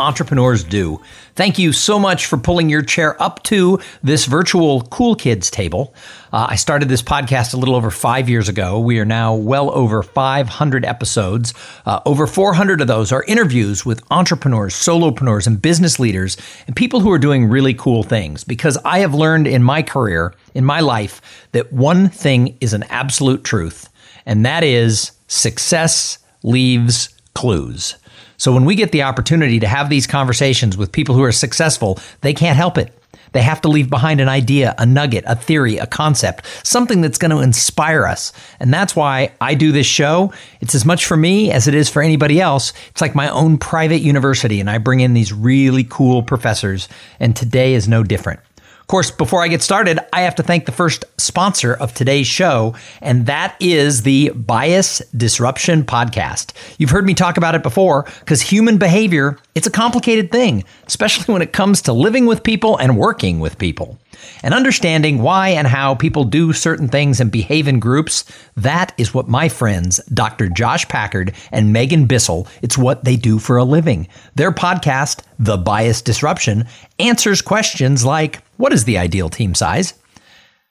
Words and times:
Entrepreneurs 0.00 0.64
Do. 0.64 1.00
Thank 1.36 1.58
you 1.58 1.72
so 1.72 1.98
much 1.98 2.26
for 2.26 2.36
pulling 2.36 2.68
your 2.68 2.82
chair 2.82 3.20
up 3.22 3.42
to 3.44 3.78
this 4.02 4.24
virtual 4.24 4.82
Cool 4.82 5.14
Kids 5.14 5.50
table. 5.50 5.94
Uh, 6.32 6.48
I 6.50 6.56
started 6.56 6.88
this 6.88 7.02
podcast 7.02 7.54
a 7.54 7.56
little 7.56 7.76
over 7.76 7.90
five 7.90 8.28
years 8.28 8.48
ago. 8.48 8.80
We 8.80 8.98
are 8.98 9.04
now 9.04 9.34
well 9.34 9.70
over 9.70 10.02
500 10.02 10.84
episodes. 10.84 11.54
Uh, 11.86 12.00
over 12.06 12.26
400 12.26 12.80
of 12.80 12.88
those 12.88 13.12
are 13.12 13.22
interviews 13.24 13.86
with 13.86 14.02
entrepreneurs, 14.10 14.74
solopreneurs, 14.74 15.46
and 15.46 15.62
business 15.62 16.00
leaders, 16.00 16.36
and 16.66 16.74
people 16.74 17.00
who 17.00 17.12
are 17.12 17.18
doing 17.18 17.46
really 17.46 17.74
cool 17.74 18.02
things. 18.02 18.42
Because 18.42 18.76
I 18.84 18.98
have 18.98 19.14
learned 19.14 19.46
in 19.46 19.62
my 19.62 19.82
career, 19.82 20.34
in 20.54 20.64
my 20.64 20.80
life, 20.80 21.20
that 21.52 21.72
one 21.72 22.08
thing 22.08 22.56
is 22.60 22.72
an 22.72 22.82
absolute 22.84 23.44
truth, 23.44 23.88
and 24.26 24.44
that 24.44 24.64
is 24.64 25.12
success 25.28 26.18
leaves 26.42 27.08
clues. 27.34 27.96
So 28.44 28.52
when 28.52 28.66
we 28.66 28.74
get 28.74 28.92
the 28.92 29.04
opportunity 29.04 29.58
to 29.60 29.66
have 29.66 29.88
these 29.88 30.06
conversations 30.06 30.76
with 30.76 30.92
people 30.92 31.14
who 31.14 31.22
are 31.22 31.32
successful, 31.32 31.98
they 32.20 32.34
can't 32.34 32.58
help 32.58 32.76
it. 32.76 32.92
They 33.32 33.40
have 33.40 33.62
to 33.62 33.68
leave 33.68 33.88
behind 33.88 34.20
an 34.20 34.28
idea, 34.28 34.74
a 34.76 34.84
nugget, 34.84 35.24
a 35.26 35.34
theory, 35.34 35.78
a 35.78 35.86
concept, 35.86 36.44
something 36.62 37.00
that's 37.00 37.16
going 37.16 37.30
to 37.30 37.38
inspire 37.38 38.04
us. 38.04 38.34
And 38.60 38.70
that's 38.70 38.94
why 38.94 39.32
I 39.40 39.54
do 39.54 39.72
this 39.72 39.86
show. 39.86 40.30
It's 40.60 40.74
as 40.74 40.84
much 40.84 41.06
for 41.06 41.16
me 41.16 41.52
as 41.52 41.68
it 41.68 41.74
is 41.74 41.88
for 41.88 42.02
anybody 42.02 42.38
else. 42.38 42.74
It's 42.90 43.00
like 43.00 43.14
my 43.14 43.30
own 43.30 43.56
private 43.56 44.02
university, 44.02 44.60
and 44.60 44.68
I 44.68 44.76
bring 44.76 45.00
in 45.00 45.14
these 45.14 45.32
really 45.32 45.84
cool 45.84 46.22
professors. 46.22 46.86
And 47.18 47.34
today 47.34 47.72
is 47.72 47.88
no 47.88 48.02
different. 48.02 48.40
Of 48.84 48.88
course, 48.88 49.10
before 49.10 49.42
I 49.42 49.48
get 49.48 49.62
started, 49.62 49.98
I 50.12 50.20
have 50.20 50.34
to 50.34 50.42
thank 50.42 50.66
the 50.66 50.70
first 50.70 51.06
sponsor 51.16 51.72
of 51.72 51.94
today's 51.94 52.26
show, 52.26 52.74
and 53.00 53.24
that 53.24 53.56
is 53.58 54.02
the 54.02 54.28
Bias 54.34 54.98
Disruption 55.16 55.84
Podcast. 55.84 56.52
You've 56.76 56.90
heard 56.90 57.06
me 57.06 57.14
talk 57.14 57.38
about 57.38 57.54
it 57.54 57.62
before 57.62 58.02
because 58.20 58.42
human 58.42 58.76
behavior, 58.76 59.38
it's 59.54 59.66
a 59.66 59.70
complicated 59.70 60.30
thing, 60.30 60.64
especially 60.86 61.32
when 61.32 61.40
it 61.40 61.54
comes 61.54 61.80
to 61.80 61.94
living 61.94 62.26
with 62.26 62.42
people 62.42 62.76
and 62.76 62.98
working 62.98 63.40
with 63.40 63.56
people. 63.56 63.98
And 64.42 64.52
understanding 64.52 65.22
why 65.22 65.48
and 65.48 65.66
how 65.66 65.94
people 65.94 66.24
do 66.24 66.52
certain 66.52 66.88
things 66.88 67.20
and 67.20 67.32
behave 67.32 67.66
in 67.66 67.80
groups, 67.80 68.24
that 68.56 68.92
is 68.98 69.14
what 69.14 69.28
my 69.28 69.48
friends, 69.48 69.96
Dr. 70.12 70.50
Josh 70.50 70.86
Packard 70.88 71.32
and 71.50 71.72
Megan 71.72 72.04
Bissell, 72.04 72.46
it's 72.60 72.76
what 72.76 73.04
they 73.04 73.16
do 73.16 73.38
for 73.38 73.56
a 73.56 73.64
living. 73.64 74.08
Their 74.34 74.52
podcast, 74.52 75.22
The 75.38 75.56
Bias 75.56 76.02
Disruption, 76.02 76.66
answers 76.98 77.40
questions 77.40 78.04
like 78.04 78.43
what 78.56 78.72
is 78.72 78.84
the 78.84 78.98
ideal 78.98 79.28
team 79.28 79.54
size? 79.54 79.94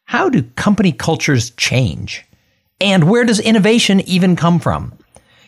How 0.06 0.30
do 0.30 0.44
company 0.56 0.92
cultures 0.92 1.52
change? 1.52 2.26
And 2.82 3.10
where 3.10 3.24
does 3.24 3.40
innovation 3.40 4.02
even 4.02 4.36
come 4.36 4.60
from? 4.60 4.94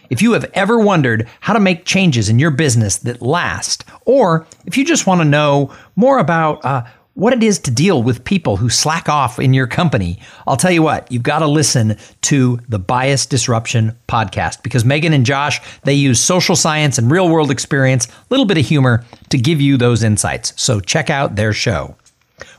If 0.09 0.21
you 0.21 0.33
have 0.33 0.49
ever 0.53 0.79
wondered 0.79 1.27
how 1.39 1.53
to 1.53 1.59
make 1.59 1.85
changes 1.85 2.29
in 2.29 2.39
your 2.39 2.51
business 2.51 2.97
that 2.99 3.21
last, 3.21 3.83
or 4.05 4.45
if 4.65 4.77
you 4.77 4.85
just 4.85 5.07
want 5.07 5.21
to 5.21 5.25
know 5.25 5.73
more 5.95 6.19
about 6.19 6.63
uh, 6.63 6.85
what 7.15 7.33
it 7.33 7.41
is 7.41 7.59
to 7.59 7.71
deal 7.71 8.03
with 8.03 8.23
people 8.23 8.57
who 8.57 8.69
slack 8.69 9.09
off 9.09 9.39
in 9.39 9.53
your 9.53 9.67
company, 9.67 10.19
I'll 10.45 10.57
tell 10.57 10.71
you 10.71 10.83
what, 10.83 11.11
you've 11.11 11.23
got 11.23 11.39
to 11.39 11.47
listen 11.47 11.97
to 12.23 12.59
the 12.69 12.79
Bias 12.79 13.25
Disruption 13.25 13.97
podcast 14.07 14.61
because 14.63 14.85
Megan 14.85 15.13
and 15.13 15.25
Josh, 15.25 15.59
they 15.83 15.93
use 15.93 16.19
social 16.19 16.55
science 16.55 16.97
and 16.97 17.09
real 17.09 17.29
world 17.29 17.51
experience, 17.51 18.07
a 18.07 18.11
little 18.29 18.45
bit 18.45 18.57
of 18.57 18.65
humor 18.65 19.03
to 19.29 19.37
give 19.37 19.59
you 19.59 19.77
those 19.77 20.03
insights. 20.03 20.53
So 20.61 20.79
check 20.79 21.09
out 21.09 21.35
their 21.35 21.53
show. 21.53 21.95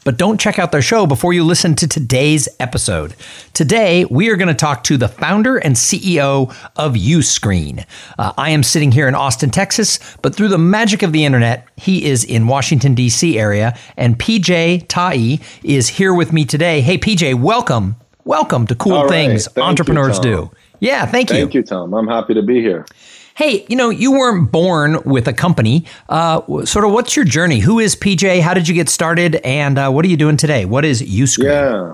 But 0.07 0.19
don't 0.19 0.39
check 0.39 0.61
out 0.61 0.71
their 0.71 0.83
show 0.83 1.05
before 1.05 1.33
you 1.33 1.43
listen 1.43 1.75
to 1.75 1.89
today's 1.89 2.49
episode. 2.61 3.17
Today, 3.55 4.05
we 4.05 4.31
are 4.31 4.37
going 4.37 4.47
to 4.47 4.55
talk 4.55 4.85
to 4.85 4.97
the 4.97 5.09
founder 5.09 5.57
and 5.57 5.75
CEO 5.75 6.55
of 6.77 6.95
Uscreen. 6.95 7.85
Uh, 8.17 8.33
I 8.39 8.51
am 8.51 8.63
sitting 8.63 8.93
here 8.93 9.09
in 9.09 9.17
Austin, 9.17 9.51
Texas, 9.51 9.99
but 10.23 10.33
through 10.33 10.47
the 10.47 10.59
magic 10.59 11.03
of 11.03 11.11
the 11.11 11.25
internet, 11.25 11.67
he 11.77 12.05
is 12.05 12.23
in 12.23 12.47
Washington, 12.47 12.95
D.C. 12.95 13.37
area, 13.37 13.77
and 13.97 14.17
PJ 14.17 14.87
Taei 14.87 15.43
is 15.65 15.89
here 15.89 16.15
with 16.15 16.33
me 16.33 16.45
today. 16.45 16.83
Hey, 16.83 16.99
PJ, 16.99 17.35
welcome. 17.41 17.97
Welcome 18.25 18.69
to 18.69 18.77
Cool 18.77 19.09
Things. 19.09 19.49
Entrepreneurs 19.57 20.19
you, 20.19 20.23
Do. 20.23 20.51
Yeah, 20.79 21.07
thank 21.07 21.31
you. 21.31 21.37
Thank 21.37 21.55
you, 21.55 21.65
Tom. 21.65 21.93
I'm 21.95 22.07
happy 22.07 22.35
to 22.35 22.43
be 22.43 22.61
here. 22.61 22.87
Hey, 23.37 23.67
you 23.69 23.77
know, 23.77 23.91
you 23.91 24.13
weren't 24.13 24.51
born 24.51 25.03
with 25.05 25.29
a 25.29 25.33
company. 25.35 25.85
Uh, 26.09 26.65
sort 26.65 26.87
of, 26.87 26.93
what's 26.93 27.15
your 27.15 27.27
journey? 27.27 27.61
Who 27.61 27.79
is 27.79 27.95
PJ? 27.95 28.41
How 28.41 28.55
did 28.55 28.67
you 28.67 28.75
get 28.75 28.89
started? 28.89 29.37
And 29.45 29.79
uh, 29.79 29.91
what 29.91 30.07
are 30.07 30.09
you 30.09 30.17
doing 30.17 30.39
today? 30.39 30.65
What 30.65 30.87
is 30.87 31.03
Uscreen? 31.03 31.45
Yeah, 31.45 31.93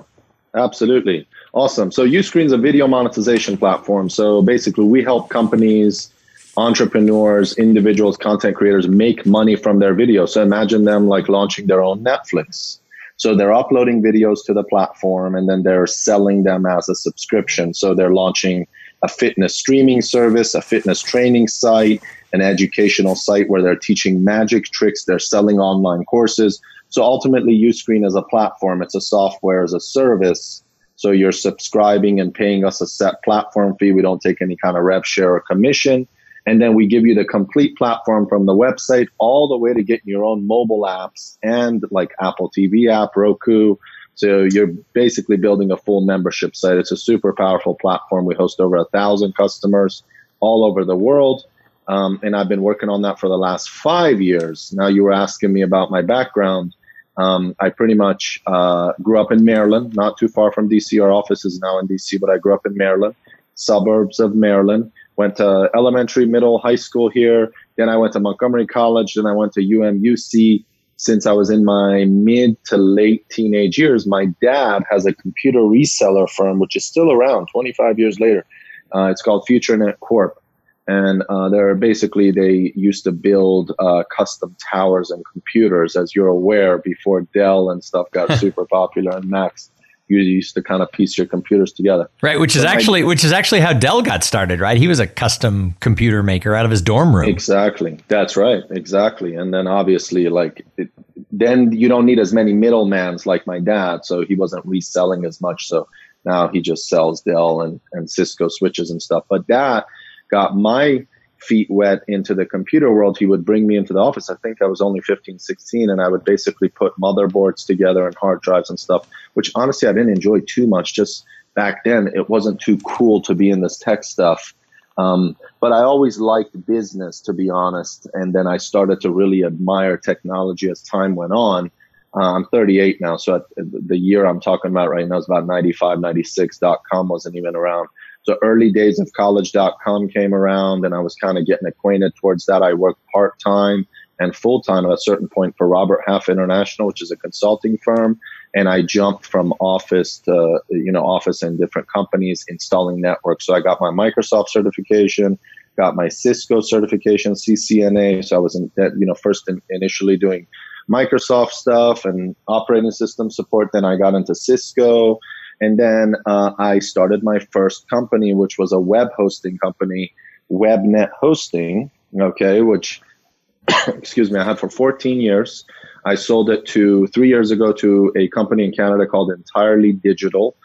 absolutely. 0.55 1.27
Awesome. 1.53 1.91
So 1.91 2.07
Uscreen 2.07 2.45
is 2.45 2.53
a 2.53 2.59
video 2.59 2.87
monetization 2.87 3.57
platform. 3.57 4.09
So 4.09 4.41
basically, 4.41 4.85
we 4.85 5.03
help 5.03 5.31
companies, 5.31 6.13
entrepreneurs, 6.57 7.59
individuals, 7.59 8.17
content 8.17 8.55
creators 8.55 8.87
make 8.87 9.27
money 9.27 9.57
from 9.57 9.81
their 9.81 9.97
videos. 9.97 10.29
So 10.29 10.45
imagine 10.45 10.85
them 10.85 11.09
like 11.09 11.29
launching 11.29 11.67
their 11.67 11.83
own 11.83 12.05
Netflix. 12.05 12.79
So 13.17 13.35
they're 13.35 13.53
uploading 13.53 14.01
videos 14.01 14.45
to 14.47 14.55
the 14.55 14.63
platform 14.63 15.35
and 15.35 15.49
then 15.49 15.65
they're 15.65 15.89
selling 15.89 16.45
them 16.45 16.67
as 16.67 16.89
a 16.89 16.95
subscription. 16.95 17.75
So 17.75 17.97
they're 17.97 18.15
launching 18.15 18.69
a 19.03 19.09
fitness 19.09 19.57
streaming 19.57 20.01
service, 20.01 20.55
a 20.55 20.63
fitness 20.63 21.03
training 21.03 21.49
site, 21.49 22.03
an 22.33 22.41
educational 22.41 23.15
site 23.15 23.49
where 23.49 23.63
they're 23.63 23.77
teaching 23.77 24.25
magic 24.25 24.65
tricks, 24.67 25.05
they're 25.05 25.19
selling 25.19 25.59
online 25.59 26.05
courses. 26.05 26.61
So 26.89 27.03
ultimately, 27.03 27.59
Uscreen 27.59 28.07
is 28.07 28.15
a 28.15 28.23
platform, 28.23 28.83
it's 28.83 28.95
a 28.95 29.01
software 29.01 29.65
as 29.65 29.75
a 29.75 29.81
service. 29.81 30.63
So 30.97 31.11
you're 31.11 31.33
subscribing 31.33 32.21
and 32.21 32.33
paying 32.33 32.65
us 32.65 32.81
a 32.81 32.87
set 32.87 33.23
platform 33.25 33.77
fee. 33.79 33.93
We 33.93 34.03
don't 34.03 34.21
take 34.21 34.41
any 34.41 34.57
kind 34.57 34.77
of 34.77 34.85
rev 34.85 35.05
share 35.05 35.35
or 35.35 35.41
commission. 35.41 36.07
And 36.47 36.61
then 36.61 36.75
we 36.75 36.87
give 36.87 37.05
you 37.05 37.15
the 37.15 37.25
complete 37.25 37.77
platform 37.77 38.29
from 38.29 38.47
the 38.47 38.55
website 38.55 39.07
all 39.19 39.49
the 39.49 39.57
way 39.57 39.73
to 39.73 39.83
getting 39.83 40.09
your 40.09 40.25
own 40.25 40.47
mobile 40.47 40.83
apps 40.83 41.39
and 41.43 41.85
like 41.91 42.13
Apple 42.21 42.51
TV 42.57 42.91
app, 42.91 43.17
Roku, 43.17 43.77
so 44.15 44.43
you're 44.43 44.69
basically 44.93 45.37
building 45.37 45.71
a 45.71 45.77
full 45.77 46.03
membership 46.03 46.55
site. 46.55 46.77
It's 46.77 46.93
a 46.93 46.97
super 46.97 47.33
powerful 47.33 47.75
platform. 47.75 48.25
We 48.25 48.35
host 48.35 48.61
over 48.61 48.77
a 48.77 48.85
thousand 48.87 49.35
customers 49.35 50.03
all 50.41 50.65
over 50.65 50.85
the 50.85 50.97
world. 50.97 51.45
Um, 51.89 52.21
and 52.23 52.37
I've 52.37 52.49
been 52.49 52.63
working 52.63 52.89
on 52.89 53.03
that 53.03 53.19
for 53.19 53.29
the 53.29 53.39
last 53.39 53.71
five 53.71 54.21
years. 54.21 54.73
Now 54.73 54.87
you 54.87 55.03
were 55.03 55.13
asking 55.13 55.53
me 55.53 55.63
about 55.63 55.91
my 55.91 56.03
background. 56.03 56.75
Um, 57.17 57.55
I 57.61 57.71
pretty 57.71 57.95
much 57.95 58.41
uh, 58.47 58.93
grew 59.03 59.21
up 59.21 59.33
in 59.33 59.45
Maryland, 59.45 59.95
not 59.95 60.17
too 60.17 60.29
far 60.29 60.53
from 60.53 60.69
DC. 60.69 61.03
Our 61.03 61.11
office 61.11 61.45
is 61.45 61.59
now 61.61 61.79
in 61.79 61.89
DC, 61.89 62.21
but 62.21 62.31
I 62.31 62.39
grew 62.39 62.55
up 62.55 62.65
in 62.65 62.77
Maryland, 62.77 63.15
suburbs 63.55 64.21
of 64.21 64.35
Maryland. 64.35 64.93
Went 65.17 65.37
to 65.37 65.71
elementary, 65.75 66.25
middle, 66.25 66.59
high 66.59 66.77
school 66.77 67.11
here. 67.11 67.53
Then 67.77 67.89
I 67.89 67.97
went 67.97 68.15
to 68.15 68.21
Montgomery 68.21 68.67
College. 68.67 69.15
Then 69.15 69.27
I 69.27 69.33
went 69.33 69.53
to 69.55 69.61
UMUC 69.61 70.65
since 71.03 71.27
I 71.27 71.33
was 71.33 71.51
in 71.51 71.65
my 71.65 72.05
mid 72.05 72.65
to 72.67 72.77
late 72.77 73.29
teenage 73.29 73.77
years, 73.77 74.07
my 74.07 74.27
dad 74.41 74.85
has 74.89 75.05
a 75.05 75.13
computer 75.13 75.59
reseller 75.59 76.31
firm, 76.31 76.61
which 76.61 76.77
is 76.77 76.85
still 76.85 77.11
around 77.11 77.49
25 77.49 77.99
years 77.99 78.21
later. 78.21 78.47
Uh, 78.95 79.07
it's 79.07 79.21
called 79.21 79.45
FutureNet 79.49 79.99
Corp. 79.99 80.41
And 80.87 81.25
uh, 81.29 81.49
they're 81.49 81.75
basically, 81.75 82.31
they 82.31 82.73
used 82.77 83.03
to 83.03 83.11
build 83.11 83.73
uh, 83.81 84.05
custom 84.17 84.55
towers 84.71 85.11
and 85.11 85.25
computers, 85.33 85.97
as 85.97 86.15
you're 86.15 86.29
aware, 86.29 86.79
before 86.79 87.23
Dell 87.35 87.69
and 87.71 87.83
stuff 87.83 88.09
got 88.13 88.33
super 88.39 88.65
popular 88.65 89.17
and 89.17 89.29
Macs 89.29 89.72
you 90.19 90.35
used 90.35 90.55
to 90.55 90.63
kind 90.63 90.83
of 90.83 90.91
piece 90.93 91.17
your 91.17 91.27
computers 91.27 91.73
together. 91.73 92.09
Right, 92.23 92.39
which 92.39 92.53
so 92.53 92.61
is 92.61 92.65
actually 92.65 93.03
I, 93.03 93.07
which 93.07 93.25
is 93.25 93.33
actually 93.33 93.61
how 93.61 93.73
Dell 93.73 94.03
got 94.03 94.25
started, 94.25 94.61
right? 94.61 94.77
He 94.77 94.89
was 94.89 95.01
a 95.01 95.07
custom 95.07 95.75
computer 95.81 96.23
maker 96.23 96.55
out 96.55 96.65
of 96.65 96.71
his 96.71 96.83
dorm 96.83 97.15
room. 97.15 97.29
Exactly. 97.29 97.99
That's 98.09 98.37
right. 98.37 98.63
Exactly. 98.71 99.35
And 99.35 99.53
then 99.53 99.67
obviously 99.67 100.29
like 100.29 100.65
it, 100.77 100.89
then 101.31 101.73
you 101.73 101.89
don't 101.89 102.07
need 102.07 102.19
as 102.19 102.33
many 102.33 102.53
middlemans 102.53 103.27
like 103.27 103.47
my 103.47 103.59
dad, 103.59 104.05
so 104.05 104.25
he 104.25 104.35
wasn't 104.35 104.65
reselling 104.67 105.25
as 105.25 105.41
much 105.41 105.67
so 105.67 105.89
now 106.25 106.49
he 106.49 106.61
just 106.61 106.89
sells 106.89 107.21
Dell 107.23 107.61
and, 107.63 107.81
and 107.93 108.11
Cisco 108.11 108.49
switches 108.49 108.91
and 108.91 109.03
stuff. 109.03 109.25
But 109.29 109.47
that 109.49 109.87
got 110.31 110.57
my 110.57 111.07
feet 111.43 111.69
wet 111.71 112.03
into 112.09 112.35
the 112.35 112.47
computer 112.47 112.93
world, 112.93 113.19
he 113.19 113.27
would 113.27 113.45
bring 113.45 113.67
me 113.67 113.77
into 113.77 113.93
the 113.93 113.99
office. 113.99 114.31
I 114.31 114.37
think 114.37 114.63
I 114.63 114.67
was 114.67 114.81
only 114.81 115.01
15, 115.01 115.39
16, 115.39 115.91
and 115.91 116.01
I 116.01 116.09
would 116.09 116.25
basically 116.25 116.69
put 116.69 116.99
motherboards 117.01 117.67
together 117.67 118.07
and 118.07 118.15
hard 118.17 118.41
drives 118.43 118.71
and 118.71 118.79
stuff, 118.79 119.07
which 119.35 119.51
honestly 119.55 119.89
I 119.89 119.93
didn't 119.93 120.13
enjoy 120.13 120.41
too 120.41 120.67
much. 120.67 120.95
Just 120.95 121.25
back 121.55 121.85
then, 121.85 122.09
it 122.15 122.29
wasn't 122.29 122.61
too 122.61 122.79
cool 122.79 123.21
to 123.23 123.35
be 123.35 123.51
in 123.51 123.61
this 123.61 123.79
tech 123.79 124.05
stuff. 124.05 124.55
Um, 124.99 125.37
but 125.61 125.73
I 125.73 125.83
always 125.83 126.19
liked 126.19 126.67
business, 126.67 127.21
to 127.23 127.33
be 127.33 127.49
honest. 127.51 128.07
And 128.15 128.35
then 128.35 128.47
I 128.47 128.59
started 128.59 129.01
to 129.03 129.11
really 129.11 129.45
admire 129.45 129.97
technology 129.97 130.71
as 130.71 130.83
time 130.83 131.15
went 131.15 131.33
on. 131.33 131.71
Uh, 132.15 132.35
I'm 132.35 132.45
38 132.47 133.01
now, 133.01 133.17
so 133.17 133.43
the 133.57 133.97
year 133.97 134.27
I'm 134.27 134.41
talking 134.41 134.71
about 134.71 134.91
right 134.91 135.09
now 135.09 135.17
is 135.17 135.25
about 135.25 135.47
95, 135.47 135.99
96. 135.99 136.59
Dot 136.59 136.81
.com 136.91 137.09
wasn't 137.09 137.37
even 137.37 137.57
around. 137.57 137.89
So 138.25 138.37
early 138.43 138.71
days 138.71 139.01
of 139.01 139.13
college.com 139.15 140.09
came 140.09 140.33
around, 140.35 140.85
and 140.85 140.95
I 140.95 141.01
was 141.01 141.15
kind 141.17 141.39
of 141.39 141.47
getting 141.47 141.67
acquainted 141.67 142.15
towards 142.17 142.47
that. 142.47 142.63
I 142.63 142.73
worked 142.73 143.01
part 143.13 143.39
time 143.41 143.87
and 144.21 144.37
full 144.37 144.63
time 144.63 144.87
at 144.87 144.93
a 144.93 144.99
certain 144.99 145.29
point 145.29 145.57
for 145.57 145.67
Robert 145.67 146.01
Half 146.07 146.29
International, 146.29 146.87
which 146.87 147.03
is 147.03 147.11
a 147.11 147.17
consulting 147.17 147.79
firm. 147.79 148.19
And 148.55 148.69
I 148.69 148.83
jumped 148.83 149.27
from 149.27 149.53
office 149.61 150.19
to 150.21 150.61
you 150.71 150.93
know 150.93 151.05
office 151.05 151.43
in 151.43 151.57
different 151.57 151.89
companies 151.89 152.45
installing 152.49 153.01
networks. 153.01 153.47
So 153.47 153.55
I 153.55 153.61
got 153.61 153.81
my 153.81 153.91
Microsoft 153.91 154.51
certification, 154.51 155.39
got 155.77 155.97
my 155.97 156.09
Cisco 156.09 156.61
certification, 156.61 157.33
CCNA. 157.33 158.25
So 158.25 158.37
I 158.37 158.39
was 158.39 158.55
in, 158.55 158.71
you 158.77 159.07
know 159.07 159.15
first 159.15 159.49
in, 159.49 159.61
initially 159.71 160.17
doing 160.17 160.47
Microsoft 160.91 161.51
stuff 161.51 162.05
and 162.05 162.37
operating 162.47 162.91
system 162.91 163.31
support. 163.31 163.71
Then 163.73 163.85
I 163.85 163.97
got 163.97 164.15
into 164.15 164.35
Cisco. 164.35 165.19
And 165.63 165.79
then 165.79 166.17
uh, 166.27 166.51
I 166.59 166.81
started 166.81 167.23
my 167.23 167.39
first 167.39 167.89
company, 167.89 168.35
which 168.35 168.59
was 168.59 168.73
a 168.73 168.81
web 168.81 169.11
hosting 169.17 169.59
company, 169.59 170.13
WebNet 170.51 171.11
Hosting, 171.13 171.89
okay, 172.21 172.63
which, 172.63 173.01
excuse 173.87 174.33
me, 174.33 174.41
I 174.41 174.45
had 174.45 174.59
for 174.59 174.69
14 174.69 175.21
years. 175.21 175.65
I 176.05 176.17
sold 176.17 176.51
it 176.51 176.67
to 176.67 177.07
three 177.07 177.29
years 177.29 177.53
ago 177.53 177.73
to 177.75 178.13
a 178.17 178.27
company 178.31 178.65
in 178.65 178.73
Canada 178.73 179.07
called 179.07 179.31
Entirely 179.31 179.93
Digital. 179.93 180.57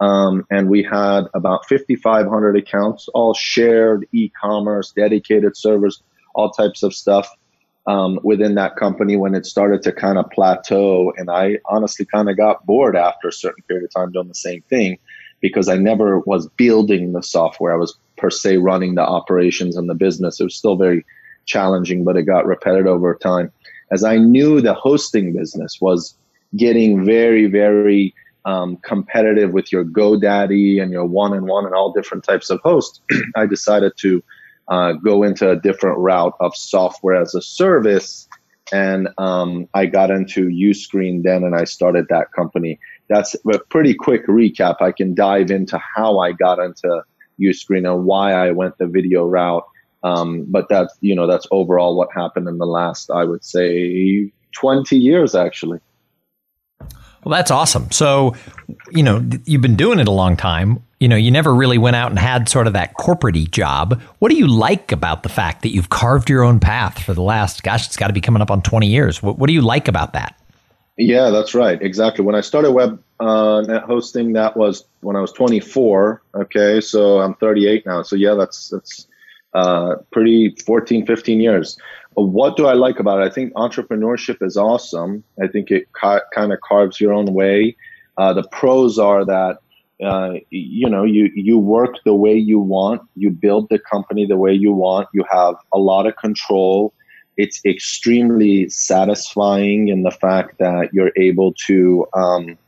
Um, 0.00 0.44
and 0.50 0.68
we 0.68 0.82
had 0.82 1.22
about 1.32 1.66
5,500 1.66 2.54
accounts, 2.54 3.08
all 3.14 3.32
shared 3.32 4.06
e 4.12 4.28
commerce, 4.38 4.92
dedicated 4.92 5.56
servers, 5.56 6.02
all 6.34 6.50
types 6.50 6.82
of 6.82 6.92
stuff 6.92 7.26
um, 7.86 8.20
within 8.22 8.54
that 8.54 8.76
company 8.76 9.16
when 9.16 9.34
it 9.34 9.46
started 9.46 9.82
to 9.82 9.92
kind 9.92 10.18
of 10.18 10.30
plateau. 10.30 11.12
And 11.16 11.30
I 11.30 11.58
honestly 11.66 12.06
kind 12.06 12.30
of 12.30 12.36
got 12.36 12.64
bored 12.64 12.96
after 12.96 13.28
a 13.28 13.32
certain 13.32 13.64
period 13.64 13.84
of 13.84 13.92
time 13.92 14.12
doing 14.12 14.28
the 14.28 14.34
same 14.34 14.62
thing 14.62 14.98
because 15.40 15.68
I 15.68 15.76
never 15.76 16.20
was 16.20 16.48
building 16.56 17.12
the 17.12 17.22
software. 17.22 17.72
I 17.72 17.76
was 17.76 17.98
per 18.16 18.30
se 18.30 18.58
running 18.58 18.94
the 18.94 19.02
operations 19.02 19.76
and 19.76 19.90
the 19.90 19.94
business. 19.94 20.38
It 20.38 20.44
was 20.44 20.56
still 20.56 20.76
very 20.76 21.04
challenging, 21.46 22.04
but 22.04 22.16
it 22.16 22.22
got 22.22 22.46
repetitive 22.46 22.86
over 22.86 23.14
time. 23.16 23.50
As 23.90 24.04
I 24.04 24.16
knew 24.16 24.60
the 24.60 24.74
hosting 24.74 25.32
business 25.32 25.78
was 25.80 26.14
getting 26.56 27.04
very, 27.04 27.46
very 27.46 28.14
um, 28.44 28.76
competitive 28.78 29.52
with 29.52 29.72
your 29.72 29.84
GoDaddy 29.84 30.80
and 30.80 30.92
your 30.92 31.04
one 31.04 31.32
and 31.32 31.46
one 31.46 31.66
and 31.66 31.74
all 31.74 31.92
different 31.92 32.24
types 32.24 32.48
of 32.48 32.60
hosts, 32.60 33.00
I 33.36 33.46
decided 33.46 33.92
to 33.98 34.22
uh, 34.72 34.92
go 34.94 35.22
into 35.22 35.50
a 35.50 35.56
different 35.56 35.98
route 35.98 36.32
of 36.40 36.56
software 36.56 37.20
as 37.20 37.34
a 37.34 37.42
service. 37.42 38.26
And 38.72 39.08
um, 39.18 39.68
I 39.74 39.84
got 39.84 40.10
into 40.10 40.48
Uscreen 40.48 41.22
then 41.22 41.44
and 41.44 41.54
I 41.54 41.64
started 41.64 42.06
that 42.08 42.32
company. 42.32 42.80
That's 43.10 43.36
a 43.52 43.58
pretty 43.68 43.92
quick 43.92 44.26
recap. 44.26 44.76
I 44.80 44.92
can 44.92 45.14
dive 45.14 45.50
into 45.50 45.78
how 45.94 46.20
I 46.20 46.32
got 46.32 46.58
into 46.58 47.02
Uscreen 47.38 47.86
and 47.86 48.06
why 48.06 48.32
I 48.32 48.52
went 48.52 48.78
the 48.78 48.86
video 48.86 49.26
route. 49.26 49.64
Um, 50.04 50.46
but 50.48 50.70
that's, 50.70 50.96
you 51.02 51.14
know, 51.14 51.26
that's 51.26 51.46
overall 51.50 51.94
what 51.94 52.08
happened 52.14 52.48
in 52.48 52.56
the 52.56 52.66
last, 52.66 53.10
I 53.10 53.24
would 53.24 53.44
say, 53.44 54.32
20 54.52 54.96
years 54.96 55.34
actually. 55.34 55.80
Well, 57.24 57.32
that's 57.32 57.50
awesome. 57.50 57.90
So, 57.92 58.34
you 58.90 59.02
know, 59.02 59.24
you've 59.44 59.62
been 59.62 59.76
doing 59.76 60.00
it 60.00 60.08
a 60.08 60.12
long 60.12 60.36
time. 60.36 60.82
You 60.98 61.08
know, 61.08 61.16
you 61.16 61.30
never 61.30 61.54
really 61.54 61.78
went 61.78 61.96
out 61.96 62.10
and 62.10 62.18
had 62.18 62.48
sort 62.48 62.66
of 62.66 62.72
that 62.72 62.94
corporate 62.94 63.50
job. 63.50 64.00
What 64.18 64.30
do 64.30 64.36
you 64.36 64.48
like 64.48 64.90
about 64.90 65.22
the 65.22 65.28
fact 65.28 65.62
that 65.62 65.70
you've 65.70 65.88
carved 65.88 66.28
your 66.28 66.42
own 66.42 66.58
path 66.58 67.02
for 67.02 67.14
the 67.14 67.22
last, 67.22 67.62
gosh, 67.62 67.86
it's 67.86 67.96
got 67.96 68.08
to 68.08 68.12
be 68.12 68.20
coming 68.20 68.42
up 68.42 68.50
on 68.50 68.62
20 68.62 68.88
years. 68.88 69.22
What, 69.22 69.38
what 69.38 69.46
do 69.46 69.52
you 69.52 69.62
like 69.62 69.88
about 69.88 70.14
that? 70.14 70.36
Yeah, 70.96 71.30
that's 71.30 71.54
right. 71.54 71.80
Exactly. 71.80 72.24
When 72.24 72.34
I 72.34 72.40
started 72.40 72.72
web 72.72 73.02
uh, 73.20 73.62
net 73.62 73.82
hosting, 73.84 74.32
that 74.34 74.56
was 74.56 74.84
when 75.00 75.16
I 75.16 75.20
was 75.20 75.32
24. 75.32 76.22
Okay. 76.34 76.80
So 76.80 77.20
I'm 77.20 77.34
38 77.34 77.86
now. 77.86 78.02
So 78.02 78.16
yeah, 78.16 78.34
that's, 78.34 78.68
that's, 78.68 79.06
uh, 79.54 79.96
pretty 80.10 80.56
14, 80.64 81.06
15 81.06 81.40
years. 81.40 81.78
What 82.14 82.56
do 82.56 82.66
I 82.66 82.74
like 82.74 82.98
about 82.98 83.20
it? 83.20 83.30
I 83.30 83.30
think 83.30 83.52
entrepreneurship 83.54 84.42
is 84.42 84.56
awesome. 84.56 85.24
I 85.42 85.46
think 85.46 85.70
it 85.70 85.90
ca- 85.92 86.20
kind 86.34 86.52
of 86.52 86.60
carves 86.60 87.00
your 87.00 87.12
own 87.12 87.32
way. 87.32 87.76
Uh, 88.18 88.32
the 88.34 88.46
pros 88.52 88.98
are 88.98 89.24
that 89.24 89.58
uh, 90.04 90.34
you 90.50 90.88
know 90.88 91.04
you 91.04 91.30
you 91.34 91.58
work 91.58 91.94
the 92.04 92.14
way 92.14 92.34
you 92.34 92.58
want, 92.58 93.02
you 93.16 93.30
build 93.30 93.68
the 93.70 93.78
company 93.78 94.26
the 94.26 94.36
way 94.36 94.52
you 94.52 94.72
want. 94.72 95.08
You 95.14 95.24
have 95.30 95.54
a 95.72 95.78
lot 95.78 96.06
of 96.06 96.16
control. 96.16 96.92
It's 97.36 97.64
extremely 97.64 98.68
satisfying 98.68 99.88
in 99.88 100.02
the 100.02 100.10
fact 100.10 100.58
that 100.58 100.92
you're 100.92 101.12
able 101.16 101.54
to 101.66 102.06
um, 102.12 102.58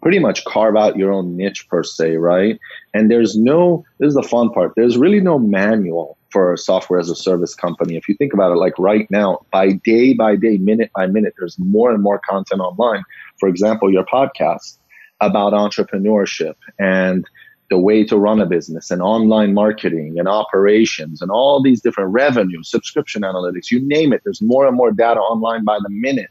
pretty 0.00 0.18
much 0.18 0.44
carve 0.44 0.76
out 0.76 0.96
your 0.96 1.12
own 1.12 1.36
niche 1.36 1.68
per 1.68 1.82
se, 1.82 2.16
right? 2.16 2.58
And 2.94 3.10
there's 3.10 3.36
no. 3.36 3.84
This 3.98 4.08
is 4.08 4.14
the 4.14 4.22
fun 4.22 4.50
part. 4.50 4.72
There's 4.76 4.96
really 4.96 5.20
no 5.20 5.38
manual 5.38 6.16
for 6.34 6.52
a 6.52 6.58
software 6.58 6.98
as 6.98 7.08
a 7.08 7.14
service 7.14 7.54
company. 7.54 7.96
If 7.96 8.08
you 8.08 8.16
think 8.16 8.34
about 8.34 8.50
it, 8.50 8.56
like 8.56 8.76
right 8.76 9.08
now, 9.08 9.38
by 9.52 9.74
day 9.84 10.14
by 10.14 10.34
day, 10.34 10.58
minute 10.58 10.90
by 10.92 11.06
minute, 11.06 11.34
there's 11.38 11.56
more 11.60 11.92
and 11.92 12.02
more 12.02 12.20
content 12.28 12.60
online. 12.60 13.04
For 13.38 13.48
example, 13.48 13.92
your 13.92 14.04
podcast 14.04 14.78
about 15.20 15.52
entrepreneurship 15.52 16.56
and 16.80 17.24
the 17.70 17.78
way 17.78 18.02
to 18.04 18.18
run 18.18 18.40
a 18.40 18.46
business 18.46 18.90
and 18.90 19.00
online 19.00 19.54
marketing 19.54 20.18
and 20.18 20.26
operations 20.26 21.22
and 21.22 21.30
all 21.30 21.62
these 21.62 21.80
different 21.80 22.10
revenue, 22.10 22.64
subscription 22.64 23.22
analytics, 23.22 23.70
you 23.70 23.78
name 23.86 24.12
it. 24.12 24.20
There's 24.24 24.42
more 24.42 24.66
and 24.66 24.76
more 24.76 24.90
data 24.90 25.20
online 25.20 25.62
by 25.62 25.78
the 25.80 25.88
minute, 25.88 26.30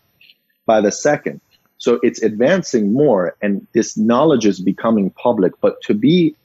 by 0.65 0.81
the 0.81 0.91
second. 0.91 1.39
So 1.77 2.01
it's 2.03 2.21
advancing 2.21 2.91
more 2.91 3.37
and 3.41 3.65
this 3.73 3.97
knowledge 3.97 4.45
is 4.45 4.59
becoming 4.59 5.11
public. 5.11 5.53
But 5.61 5.81
to 5.83 5.93
be 5.93 6.35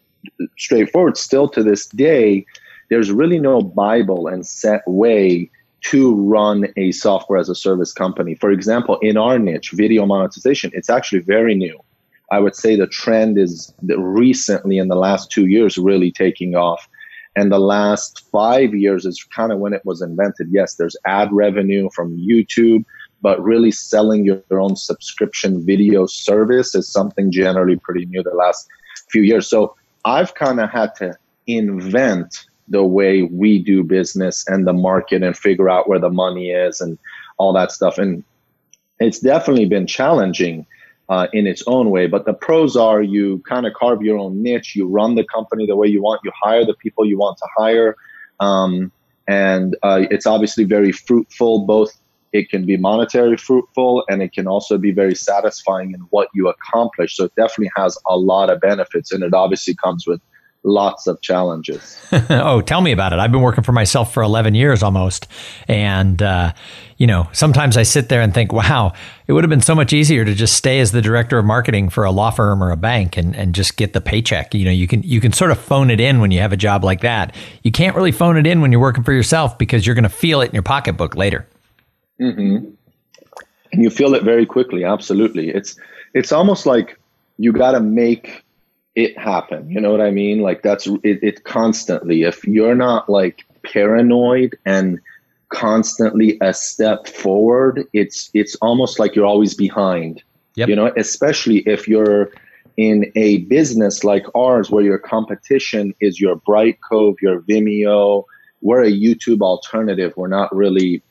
straightforward, 0.56 1.16
still 1.16 1.49
to 1.49 1.64
this 1.64 1.88
day, 1.88 2.46
there's 2.90 3.11
really 3.11 3.38
no 3.38 3.61
Bible 3.61 4.26
and 4.26 4.46
set 4.46 4.82
way 4.87 5.50
to 5.81 6.14
run 6.14 6.67
a 6.76 6.93
software 6.93 7.38
as 7.38 7.49
a 7.49 7.55
service 7.55 7.93
company. 7.93 8.35
For 8.35 8.50
example, 8.50 8.99
in 9.00 9.17
our 9.17 9.38
niche, 9.38 9.70
video 9.73 10.06
monetization, 10.06 10.70
it's 10.75 10.90
actually 10.90 11.20
very 11.20 11.55
new. 11.55 11.79
I 12.31 12.40
would 12.40 12.56
say 12.56 12.76
the 12.76 12.87
trend 12.87 13.38
is 13.38 13.73
recently 13.82 14.79
in 14.79 14.88
the 14.88 14.96
last 14.96 15.31
two 15.31 15.46
years 15.46 15.79
really 15.79 16.11
taking 16.11 16.56
off. 16.56 16.88
And 17.37 17.52
the 17.52 17.61
last 17.61 18.29
five 18.32 18.75
years 18.75 19.06
is 19.06 19.23
kind 19.34 19.52
of 19.52 19.61
when 19.61 19.73
it 19.73 19.82
was 19.84 20.02
invented. 20.02 20.49
Yes, 20.50 20.75
there's 20.75 20.96
ad 21.06 21.29
revenue 21.32 21.88
from 21.94 22.17
YouTube, 22.19 22.84
but 23.23 23.43
really 23.43 23.70
selling 23.70 24.25
your 24.25 24.43
own 24.50 24.76
subscription 24.76 25.64
video 25.64 26.06
service 26.06 26.75
is 26.75 26.91
something 26.91 27.31
generally 27.31 27.76
pretty 27.76 28.06
new 28.06 28.23
the 28.23 28.34
last 28.34 28.69
few 29.11 29.23
years. 29.23 29.46
So 29.46 29.76
I've 30.05 30.34
kind 30.34 30.58
of 30.60 30.70
had 30.70 30.94
to 30.96 31.17
invent 31.46 32.46
the 32.69 32.84
way 32.84 33.22
we 33.22 33.63
do 33.63 33.82
business 33.82 34.44
and 34.48 34.67
the 34.67 34.72
market 34.72 35.22
and 35.22 35.37
figure 35.37 35.69
out 35.69 35.89
where 35.89 35.98
the 35.98 36.10
money 36.10 36.51
is 36.51 36.81
and 36.81 36.98
all 37.39 37.53
that 37.53 37.72
stuff. 37.72 37.98
And 37.98 38.25
it's 39.01 39.20
definitely 39.20 39.67
been 39.67 39.87
challenging 39.87 40.67
uh, 41.08 41.29
in 41.32 41.46
its 41.46 41.63
own 41.67 41.91
way. 41.91 42.06
But 42.06 42.27
the 42.27 42.34
pros 42.34 42.77
are 42.77 43.03
you 43.03 43.43
kind 43.48 43.67
of 43.67 43.72
carve 43.75 44.03
your 44.03 44.19
own 44.19 44.43
niche, 44.43 44.77
you 44.77 44.87
run 44.87 45.15
the 45.15 45.25
company 45.25 45.67
the 45.67 45.77
way 45.77 45.89
you 45.89 46.03
want, 46.03 46.20
you 46.25 46.32
hire 46.34 46.65
the 46.65 46.75
people 46.75 47.06
you 47.06 47.19
want 47.19 47.39
to 47.39 47.46
hire. 47.56 47.96
Um, 48.41 48.93
and 49.27 49.77
uh, 49.82 50.05
it's 50.10 50.27
obviously 50.27 50.65
very 50.65 50.93
fruitful, 50.93 51.67
both 51.67 51.98
it 52.32 52.51
can 52.51 52.67
be 52.67 52.77
monetary 52.77 53.37
fruitful 53.37 54.05
and 54.08 54.22
it 54.22 54.32
can 54.32 54.46
also 54.46 54.77
be 54.77 54.91
very 54.91 55.15
satisfying 55.15 55.93
in 55.93 56.01
what 56.10 56.29
you 56.34 56.48
accomplish. 56.48 57.17
So 57.17 57.25
it 57.25 57.32
definitely 57.37 57.70
has 57.77 57.96
a 58.06 58.19
lot 58.19 58.51
of 58.51 58.60
benefits 58.60 59.13
and 59.13 59.22
it 59.22 59.32
obviously 59.32 59.75
comes 59.75 60.06
with 60.06 60.20
lots 60.65 61.06
of 61.06 61.20
challenges. 61.20 61.98
oh, 62.31 62.60
tell 62.60 62.81
me 62.81 62.93
about 62.93 63.12
it. 63.12 63.19
I've 63.19 63.32
been 63.32 63.41
working 63.41 63.65
for 63.65 63.72
myself 63.72 64.12
for 64.12 64.22
11 64.22 64.55
years 64.55 64.82
almost. 64.82 65.29
And, 65.67 66.20
uh, 66.22 66.53
you 66.96 67.06
know, 67.06 67.29
sometimes 67.32 67.77
I 67.77 67.84
sit 67.84 68.08
there 68.08 68.20
and 68.20 68.34
think, 68.34 68.53
wow, 68.53 68.93
it 69.27 69.32
would 69.32 69.44
have 69.44 69.50
been 69.50 69.60
so 69.60 69.74
much 69.74 69.93
easier 69.93 70.24
to 70.24 70.34
just 70.34 70.55
stay 70.55 70.81
as 70.81 70.93
the 70.93 71.00
director 71.00 71.38
of 71.38 71.44
marketing 71.44 71.91
for 71.91 72.05
a 72.05 72.10
law 72.10 72.31
firm 72.31 72.62
or 72.62 72.70
a 72.70 72.77
bank 72.77 73.17
and, 73.17 73.34
and 73.36 73.55
just 73.55 73.77
get 73.77 73.93
the 73.93 74.00
paycheck. 74.00 74.55
You 74.55 74.65
know, 74.65 74.70
you 74.70 74.86
can, 74.86 75.03
you 75.03 75.20
can 75.20 75.32
sort 75.32 75.50
of 75.50 75.58
phone 75.58 75.91
it 75.91 76.00
in 76.00 76.20
when 76.20 76.31
you 76.31 76.41
have 76.41 76.53
a 76.53 76.56
job 76.56 76.84
like 76.84 77.00
that. 77.00 77.34
You 77.62 77.70
can't 77.70 77.94
really 77.94 78.12
phone 78.12 78.36
it 78.36 78.46
in 78.46 78.60
when 78.60 78.72
you're 78.72 78.81
working 78.81 79.05
for 79.05 79.12
yourself 79.12 79.56
because 79.58 79.86
you're 79.86 79.94
going 79.94 80.03
to 80.05 80.08
feel 80.08 80.41
it 80.41 80.46
in 80.48 80.55
your 80.55 80.62
pocketbook 80.62 81.15
later. 81.17 81.46
Mm-hmm. 82.20 82.70
And 83.70 83.82
you 83.82 83.91
feel 83.91 84.15
it 84.15 84.22
very 84.22 84.46
quickly. 84.46 84.82
Absolutely. 84.82 85.50
It's, 85.50 85.79
it's 86.15 86.32
almost 86.32 86.67
like 86.67 86.98
you 87.36 87.53
got 87.53 87.72
to 87.72 87.81
make 87.81 88.44
it 88.98 89.17
happen. 89.17 89.70
You 89.70 89.81
know 89.81 89.93
what 89.93 90.00
I 90.00 90.10
mean? 90.10 90.40
Like 90.40 90.62
that's 90.62 90.88
it, 91.05 91.20
it 91.22 91.44
constantly. 91.44 92.24
If 92.24 92.44
you're 92.44 92.74
not 92.74 93.08
like 93.08 93.44
paranoid 93.62 94.58
and 94.67 94.98
constantly 95.50 96.36
a 96.40 96.52
step 96.52 97.06
forward, 97.06 97.84
it's 97.93 98.28
it's 98.34 98.56
almost 98.56 98.98
like 98.98 99.14
you're 99.14 99.24
always 99.24 99.55
behind. 99.55 100.20
Yep. 100.56 100.69
You 100.69 100.74
know, 100.74 100.93
especially 100.96 101.58
if 101.58 101.86
you're 101.86 102.32
in 102.76 103.12
a 103.14 103.38
business 103.44 104.02
like 104.02 104.26
ours 104.34 104.69
where 104.69 104.82
your 104.82 104.98
competition 104.98 105.94
is 106.00 106.20
your 106.20 106.34
Brightcove, 106.40 107.14
your 107.22 107.43
Vimeo. 107.43 108.24
We're 108.62 108.82
a 108.82 108.90
YouTube 108.90 109.43
alternative. 109.43 110.12
We're 110.17 110.26
not 110.26 110.55
really 110.55 111.02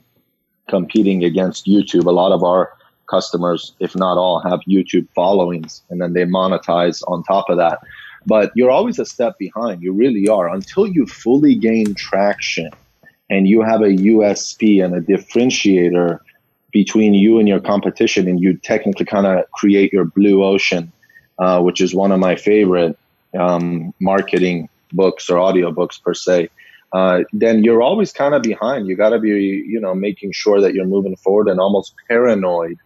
competing 0.67 1.23
against 1.23 1.65
YouTube. 1.65 2.05
A 2.05 2.11
lot 2.11 2.33
of 2.33 2.43
our 2.43 2.73
customers, 3.07 3.73
if 3.79 3.95
not 3.95 4.17
all, 4.17 4.39
have 4.39 4.59
YouTube 4.67 5.07
followings 5.15 5.81
and 5.89 6.01
then 6.01 6.13
they 6.13 6.23
monetize 6.23 7.01
on 7.07 7.23
top 7.23 7.49
of 7.49 7.57
that. 7.57 7.79
But 8.25 8.51
you're 8.55 8.71
always 8.71 8.99
a 8.99 9.05
step 9.05 9.37
behind. 9.37 9.81
You 9.81 9.93
really 9.93 10.27
are. 10.27 10.53
Until 10.53 10.85
you 10.87 11.05
fully 11.05 11.55
gain 11.55 11.95
traction 11.95 12.69
and 13.29 13.47
you 13.47 13.61
have 13.61 13.81
a 13.81 13.89
USP 13.89 14.83
and 14.83 14.93
a 14.95 15.01
differentiator 15.01 16.19
between 16.71 17.13
you 17.13 17.39
and 17.39 17.47
your 17.47 17.59
competition, 17.59 18.27
and 18.27 18.39
you 18.39 18.55
technically 18.57 19.05
kind 19.05 19.25
of 19.25 19.49
create 19.51 19.91
your 19.93 20.05
blue 20.05 20.43
ocean, 20.43 20.91
uh, 21.39 21.61
which 21.61 21.81
is 21.81 21.95
one 21.95 22.11
of 22.11 22.19
my 22.19 22.35
favorite 22.35 22.97
um, 23.39 23.93
marketing 23.99 24.69
books 24.91 25.29
or 25.29 25.37
audiobooks 25.37 26.01
per 26.01 26.13
se. 26.13 26.49
Uh, 26.93 27.23
then 27.33 27.63
you're 27.63 27.81
always 27.81 28.11
kind 28.11 28.33
of 28.33 28.41
behind. 28.41 28.87
You 28.87 28.95
got 28.95 29.09
to 29.09 29.19
be, 29.19 29.29
you 29.29 29.79
know, 29.79 29.93
making 29.93 30.31
sure 30.33 30.61
that 30.61 30.73
you're 30.73 30.85
moving 30.85 31.15
forward 31.17 31.47
and 31.47 31.59
almost 31.59 31.93
paranoid 32.07 32.77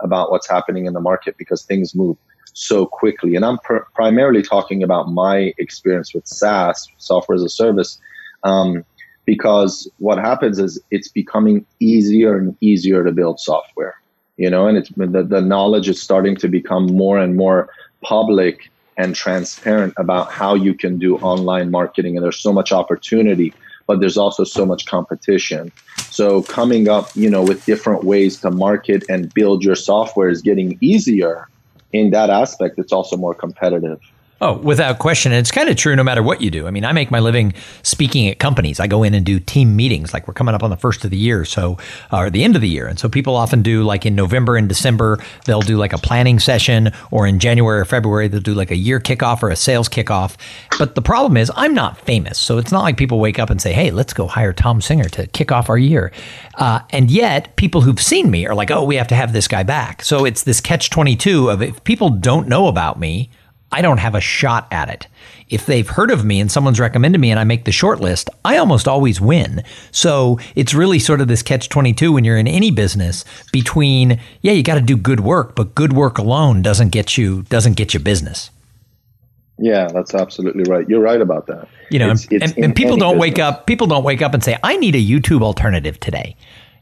about 0.00 0.30
what's 0.30 0.48
happening 0.48 0.86
in 0.86 0.92
the 0.92 1.00
market 1.00 1.36
because 1.38 1.64
things 1.64 1.94
move 1.94 2.16
so 2.52 2.86
quickly. 2.86 3.36
And 3.36 3.44
I'm 3.44 3.58
pr- 3.58 3.84
primarily 3.94 4.42
talking 4.42 4.82
about 4.82 5.10
my 5.10 5.52
experience 5.58 6.14
with 6.14 6.26
SaaS, 6.26 6.88
software 6.96 7.36
as 7.36 7.42
a 7.42 7.48
service, 7.48 8.00
um, 8.44 8.84
because 9.26 9.90
what 9.98 10.18
happens 10.18 10.58
is 10.58 10.80
it's 10.90 11.08
becoming 11.08 11.66
easier 11.80 12.36
and 12.36 12.56
easier 12.60 13.04
to 13.04 13.12
build 13.12 13.40
software, 13.40 13.94
you 14.36 14.48
know, 14.48 14.66
and 14.68 14.78
it's 14.78 14.88
the, 14.96 15.22
the 15.22 15.40
knowledge 15.40 15.88
is 15.88 16.00
starting 16.00 16.36
to 16.36 16.48
become 16.48 16.86
more 16.86 17.18
and 17.18 17.36
more 17.36 17.68
public 18.02 18.70
and 18.96 19.14
transparent 19.14 19.92
about 19.98 20.32
how 20.32 20.54
you 20.54 20.72
can 20.72 20.98
do 20.98 21.16
online 21.18 21.70
marketing. 21.70 22.16
And 22.16 22.24
there's 22.24 22.40
so 22.40 22.52
much 22.52 22.72
opportunity, 22.72 23.52
but 23.86 24.00
there's 24.00 24.16
also 24.16 24.44
so 24.44 24.66
much 24.66 24.86
competition. 24.86 25.72
So 26.10 26.42
coming 26.42 26.88
up, 26.88 27.10
you 27.14 27.30
know, 27.30 27.42
with 27.42 27.64
different 27.66 28.04
ways 28.04 28.40
to 28.40 28.50
market 28.50 29.04
and 29.08 29.32
build 29.32 29.62
your 29.62 29.76
software 29.76 30.28
is 30.28 30.42
getting 30.42 30.78
easier. 30.80 31.48
In 31.92 32.10
that 32.10 32.30
aspect, 32.30 32.78
it's 32.78 32.92
also 32.92 33.16
more 33.16 33.34
competitive. 33.34 34.00
Oh, 34.38 34.58
without 34.58 34.98
question. 34.98 35.32
And 35.32 35.38
it's 35.38 35.50
kind 35.50 35.70
of 35.70 35.76
true 35.76 35.96
no 35.96 36.04
matter 36.04 36.22
what 36.22 36.42
you 36.42 36.50
do. 36.50 36.66
I 36.66 36.70
mean, 36.70 36.84
I 36.84 36.92
make 36.92 37.10
my 37.10 37.20
living 37.20 37.54
speaking 37.82 38.28
at 38.28 38.38
companies. 38.38 38.78
I 38.78 38.86
go 38.86 39.02
in 39.02 39.14
and 39.14 39.24
do 39.24 39.40
team 39.40 39.74
meetings, 39.74 40.12
like 40.12 40.28
we're 40.28 40.34
coming 40.34 40.54
up 40.54 40.62
on 40.62 40.68
the 40.68 40.76
first 40.76 41.06
of 41.06 41.10
the 41.10 41.16
year, 41.16 41.46
so 41.46 41.78
or 42.12 42.28
the 42.28 42.44
end 42.44 42.54
of 42.54 42.60
the 42.60 42.68
year. 42.68 42.86
And 42.86 42.98
so 42.98 43.08
people 43.08 43.34
often 43.34 43.62
do 43.62 43.82
like 43.82 44.04
in 44.04 44.14
November 44.14 44.56
and 44.56 44.68
December, 44.68 45.18
they'll 45.46 45.62
do 45.62 45.78
like 45.78 45.94
a 45.94 45.98
planning 45.98 46.38
session, 46.38 46.92
or 47.10 47.26
in 47.26 47.38
January 47.38 47.80
or 47.80 47.86
February, 47.86 48.28
they'll 48.28 48.40
do 48.40 48.52
like 48.52 48.70
a 48.70 48.76
year 48.76 49.00
kickoff 49.00 49.42
or 49.42 49.48
a 49.48 49.56
sales 49.56 49.88
kickoff. 49.88 50.36
But 50.78 50.96
the 50.96 51.02
problem 51.02 51.38
is, 51.38 51.50
I'm 51.56 51.72
not 51.72 51.96
famous, 51.96 52.38
so 52.38 52.58
it's 52.58 52.70
not 52.70 52.82
like 52.82 52.98
people 52.98 53.18
wake 53.18 53.38
up 53.38 53.48
and 53.48 53.60
say, 53.60 53.72
"Hey, 53.72 53.90
let's 53.90 54.12
go 54.12 54.26
hire 54.26 54.52
Tom 54.52 54.82
Singer 54.82 55.08
to 55.10 55.26
kick 55.28 55.50
off 55.50 55.70
our 55.70 55.78
year." 55.78 56.12
Uh, 56.56 56.80
and 56.90 57.10
yet, 57.10 57.56
people 57.56 57.80
who've 57.80 58.00
seen 58.00 58.30
me 58.30 58.46
are 58.46 58.54
like, 58.54 58.70
"Oh, 58.70 58.84
we 58.84 58.96
have 58.96 59.08
to 59.08 59.14
have 59.14 59.32
this 59.32 59.48
guy 59.48 59.62
back." 59.62 60.02
So 60.02 60.26
it's 60.26 60.42
this 60.42 60.60
catch 60.60 60.90
twenty 60.90 61.16
two 61.16 61.48
of 61.48 61.62
if 61.62 61.82
people 61.84 62.10
don't 62.10 62.48
know 62.48 62.66
about 62.66 63.00
me 63.00 63.30
I 63.72 63.82
don't 63.82 63.98
have 63.98 64.14
a 64.14 64.20
shot 64.20 64.68
at 64.70 64.88
it. 64.88 65.06
If 65.48 65.66
they've 65.66 65.88
heard 65.88 66.10
of 66.10 66.24
me 66.24 66.40
and 66.40 66.50
someone's 66.50 66.80
recommended 66.80 67.20
me 67.20 67.30
and 67.30 67.38
I 67.38 67.44
make 67.44 67.64
the 67.64 67.72
short 67.72 68.00
list, 68.00 68.30
I 68.44 68.56
almost 68.56 68.88
always 68.88 69.20
win. 69.20 69.62
So 69.92 70.38
it's 70.54 70.74
really 70.74 70.98
sort 70.98 71.20
of 71.20 71.28
this 71.28 71.42
catch 71.42 71.68
22 71.68 72.12
when 72.12 72.24
you're 72.24 72.38
in 72.38 72.48
any 72.48 72.70
business 72.70 73.24
between, 73.52 74.20
yeah, 74.40 74.52
you 74.52 74.62
got 74.62 74.74
to 74.76 74.80
do 74.80 74.96
good 74.96 75.20
work, 75.20 75.54
but 75.54 75.74
good 75.74 75.92
work 75.92 76.18
alone 76.18 76.62
doesn't 76.62 76.90
get 76.90 77.16
you, 77.16 77.42
doesn't 77.42 77.74
get 77.74 77.94
you 77.94 78.00
business. 78.00 78.50
Yeah, 79.58 79.86
that's 79.86 80.14
absolutely 80.14 80.64
right. 80.64 80.88
You're 80.88 81.00
right 81.00 81.20
about 81.20 81.46
that. 81.46 81.68
You 81.90 81.98
know, 81.98 82.10
it's, 82.10 82.26
it's 82.30 82.52
and, 82.52 82.64
and 82.64 82.76
people 82.76 82.96
don't 82.96 83.14
business. 83.14 83.20
wake 83.20 83.38
up, 83.38 83.66
people 83.66 83.86
don't 83.86 84.04
wake 84.04 84.20
up 84.20 84.34
and 84.34 84.44
say, 84.44 84.58
I 84.62 84.76
need 84.76 84.94
a 84.94 85.02
YouTube 85.02 85.42
alternative 85.42 85.98
today. 85.98 86.36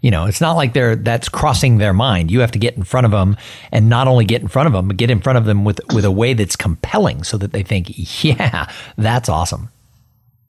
You 0.05 0.11
know, 0.11 0.27
it's 0.27 0.43
not 0.43 0.53
like 0.53 0.75
they're 0.75 0.97
that's 0.97 1.31
crossing 1.31 1.79
their 1.79 1.95
mind. 1.95 2.31
You 2.31 2.41
have 2.41 2.51
to 2.51 2.59
get 2.59 2.77
in 2.77 2.85
front 2.85 3.07
of 3.07 3.11
them, 3.11 3.39
and 3.73 3.89
not 3.89 4.07
only 4.07 4.27
get 4.27 4.43
in 4.43 4.49
front 4.49 4.67
of 4.67 4.75
them, 4.75 4.87
but 4.87 4.99
get 4.99 5.11
in 5.11 5.19
front 5.19 5.39
of 5.39 5.47
them 5.47 5.65
with 5.65 5.81
with 5.95 6.05
a 6.05 6.11
way 6.11 6.35
that's 6.35 6.57
compelling, 6.57 7.23
so 7.23 7.39
that 7.39 7.53
they 7.53 7.63
think, 7.63 7.87
"Yeah, 8.23 8.71
that's 8.99 9.31
awesome." 9.31 9.71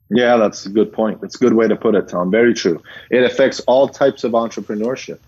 Yeah, 0.10 0.36
that's 0.36 0.66
a 0.66 0.70
good 0.70 0.92
point. 0.92 1.22
That's 1.22 1.36
a 1.36 1.38
good 1.38 1.54
way 1.54 1.70
to 1.70 1.76
put 1.78 1.96
it, 1.96 2.10
Tom. 2.10 2.32
Very 2.32 2.54
true. 2.54 2.84
It 3.10 3.24
affects 3.24 3.62
all 3.62 3.88
types 3.88 4.26
of 4.26 4.34
entrepreneurship. 4.34 5.20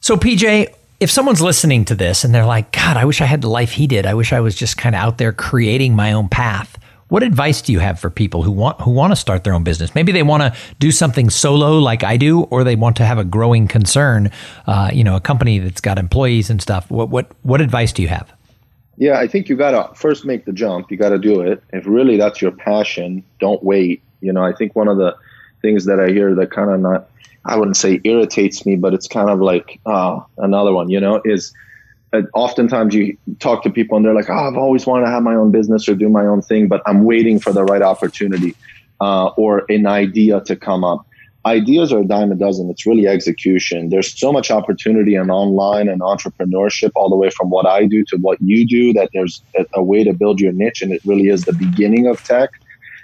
So, 0.00 0.16
PJ, 0.16 0.74
if 0.98 1.12
someone's 1.12 1.40
listening 1.40 1.84
to 1.84 1.94
this 1.94 2.24
and 2.24 2.34
they're 2.34 2.44
like, 2.44 2.72
God, 2.72 2.96
I 2.96 3.04
wish 3.04 3.20
I 3.20 3.26
had 3.26 3.42
the 3.42 3.48
life 3.48 3.70
he 3.70 3.86
did. 3.86 4.06
I 4.06 4.14
wish 4.14 4.32
I 4.32 4.40
was 4.40 4.56
just 4.56 4.76
kind 4.76 4.96
of 4.96 5.00
out 5.00 5.18
there 5.18 5.32
creating 5.32 5.94
my 5.94 6.10
own 6.10 6.28
path. 6.28 6.76
What 7.12 7.22
advice 7.22 7.60
do 7.60 7.74
you 7.74 7.78
have 7.78 8.00
for 8.00 8.08
people 8.08 8.42
who 8.42 8.50
want 8.50 8.80
who 8.80 8.90
want 8.90 9.12
to 9.12 9.16
start 9.16 9.44
their 9.44 9.52
own 9.52 9.64
business? 9.64 9.94
Maybe 9.94 10.12
they 10.12 10.22
want 10.22 10.44
to 10.44 10.58
do 10.78 10.90
something 10.90 11.28
solo 11.28 11.78
like 11.78 12.02
I 12.02 12.16
do, 12.16 12.44
or 12.44 12.64
they 12.64 12.74
want 12.74 12.96
to 12.96 13.04
have 13.04 13.18
a 13.18 13.24
growing 13.24 13.68
concern. 13.68 14.30
Uh, 14.66 14.88
you 14.94 15.04
know, 15.04 15.14
a 15.14 15.20
company 15.20 15.58
that's 15.58 15.82
got 15.82 15.98
employees 15.98 16.48
and 16.48 16.62
stuff. 16.62 16.90
What 16.90 17.10
what 17.10 17.30
what 17.42 17.60
advice 17.60 17.92
do 17.92 18.00
you 18.00 18.08
have? 18.08 18.32
Yeah, 18.96 19.18
I 19.18 19.26
think 19.26 19.50
you 19.50 19.56
got 19.56 19.72
to 19.72 19.94
first 19.94 20.24
make 20.24 20.46
the 20.46 20.54
jump. 20.54 20.90
You 20.90 20.96
got 20.96 21.10
to 21.10 21.18
do 21.18 21.42
it. 21.42 21.62
If 21.70 21.86
really 21.86 22.16
that's 22.16 22.40
your 22.40 22.50
passion, 22.50 23.22
don't 23.40 23.62
wait. 23.62 24.02
You 24.22 24.32
know, 24.32 24.42
I 24.42 24.54
think 24.54 24.74
one 24.74 24.88
of 24.88 24.96
the 24.96 25.14
things 25.60 25.84
that 25.84 26.00
I 26.00 26.08
hear 26.08 26.34
that 26.34 26.50
kind 26.50 26.70
of 26.70 26.80
not, 26.80 27.10
I 27.44 27.58
wouldn't 27.58 27.76
say 27.76 28.00
irritates 28.04 28.64
me, 28.64 28.76
but 28.76 28.94
it's 28.94 29.06
kind 29.06 29.28
of 29.28 29.38
like 29.38 29.78
uh, 29.84 30.18
another 30.38 30.72
one, 30.72 30.88
you 30.88 30.98
know, 30.98 31.20
is 31.26 31.52
oftentimes 32.34 32.94
you 32.94 33.16
talk 33.38 33.62
to 33.62 33.70
people 33.70 33.96
and 33.96 34.04
they're 34.04 34.14
like, 34.14 34.28
oh, 34.28 34.34
I've 34.34 34.56
always 34.56 34.86
wanted 34.86 35.06
to 35.06 35.10
have 35.10 35.22
my 35.22 35.34
own 35.34 35.50
business 35.50 35.88
or 35.88 35.94
do 35.94 36.08
my 36.08 36.26
own 36.26 36.42
thing, 36.42 36.68
but 36.68 36.82
I'm 36.86 37.04
waiting 37.04 37.40
for 37.40 37.52
the 37.52 37.64
right 37.64 37.82
opportunity 37.82 38.54
uh, 39.00 39.28
or 39.36 39.64
an 39.68 39.86
idea 39.86 40.40
to 40.42 40.56
come 40.56 40.84
up. 40.84 41.06
Ideas 41.44 41.92
are 41.92 42.00
a 42.00 42.04
dime 42.04 42.30
a 42.30 42.36
dozen. 42.36 42.70
It's 42.70 42.86
really 42.86 43.08
execution. 43.08 43.88
There's 43.88 44.16
so 44.16 44.32
much 44.32 44.50
opportunity 44.50 45.16
in 45.16 45.28
online 45.28 45.88
and 45.88 46.00
entrepreneurship, 46.00 46.92
all 46.94 47.10
the 47.10 47.16
way 47.16 47.30
from 47.30 47.50
what 47.50 47.66
I 47.66 47.86
do 47.86 48.04
to 48.04 48.16
what 48.18 48.38
you 48.40 48.64
do, 48.64 48.92
that 48.92 49.10
there's 49.12 49.42
a, 49.58 49.64
a 49.74 49.82
way 49.82 50.04
to 50.04 50.12
build 50.12 50.40
your 50.40 50.52
niche, 50.52 50.82
and 50.82 50.92
it 50.92 51.00
really 51.04 51.28
is 51.28 51.44
the 51.44 51.52
beginning 51.52 52.06
of 52.06 52.22
tech. 52.22 52.50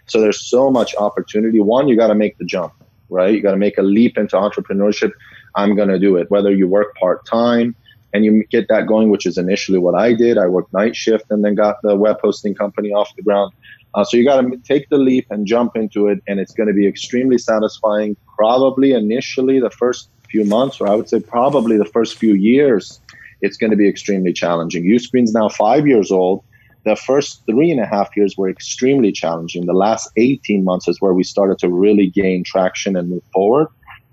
So 0.07 0.21
there's 0.21 0.41
so 0.41 0.71
much 0.71 0.95
opportunity. 0.97 1.61
One, 1.61 1.89
you 1.89 1.97
got 1.97 2.09
to 2.09 2.15
make 2.15 2.39
the 2.39 2.45
jump, 2.45 2.73
right? 3.09 3.35
You 3.35 3.43
got 3.43 3.51
to 3.51 3.57
make 3.57 3.77
a 3.77 3.83
leap 3.83 4.17
into 4.17 4.37
entrepreneurship. 4.37 5.11
I'm 5.57 5.75
going 5.75 5.89
to 5.89 5.99
do 5.99 6.15
it, 6.17 6.31
whether 6.31 6.53
you 6.53 6.69
work 6.69 6.95
part 6.95 7.27
time, 7.27 7.75
and 8.13 8.25
you 8.25 8.45
get 8.51 8.69
that 8.69 8.87
going, 8.87 9.11
which 9.11 9.27
is 9.27 9.37
initially 9.37 9.79
what 9.79 9.95
I 9.95 10.15
did. 10.15 10.39
I 10.39 10.47
worked 10.47 10.73
night 10.73 10.97
shift 10.97 11.27
and 11.31 11.45
then 11.45 11.55
got 11.55 11.77
the 11.83 11.95
web 11.95 12.19
hosting 12.23 12.55
company 12.55 12.91
off 12.91 13.15
the 13.17 13.23
ground. 13.23 13.53
Uh, 13.95 14.05
so 14.05 14.17
you 14.17 14.25
got 14.25 14.41
to 14.41 14.57
take 14.59 14.89
the 14.89 14.99
leap 14.99 15.27
and 15.31 15.47
jump 15.47 15.77
into 15.77 16.09
it, 16.09 16.23
and 16.27 16.41
it's 16.41 16.53
going 16.53 16.69
to 16.69 16.73
be 16.73 16.87
extremely 16.87 17.39
satisfying. 17.39 18.17
Probably 18.37 18.93
initially 18.93 19.61
the 19.61 19.71
first 19.71 20.11
few 20.31 20.45
months, 20.45 20.81
or 20.81 20.89
I 20.89 20.95
would 20.95 21.09
say 21.09 21.21
probably 21.21 21.77
the 21.77 21.87
first 21.87 22.19
few 22.19 22.35
years, 22.35 23.01
it's 23.41 23.57
going 23.57 23.71
to 23.71 23.77
be 23.77 23.89
extremely 23.89 24.33
challenging. 24.33 24.85
Uscreen's 24.85 25.33
now 25.33 25.49
five 25.49 25.87
years 25.87 26.11
old. 26.11 26.45
The 26.85 26.97
first 26.97 27.43
three 27.47 27.71
and 27.71 27.81
a 27.81 27.87
half 27.87 28.17
years 28.17 28.37
were 28.37 28.49
extremely 28.49 29.13
challenging. 29.13 29.67
The 29.67 29.75
last 29.75 30.11
18 30.17 30.65
months 30.65 30.89
is 30.89 31.01
where 31.01 31.13
we 31.13 31.25
started 31.25 31.59
to 31.59 31.69
really 31.69 32.07
gain 32.07 32.45
traction 32.45 32.97
and 32.97 33.11
move 33.11 33.25
forward 33.33 33.69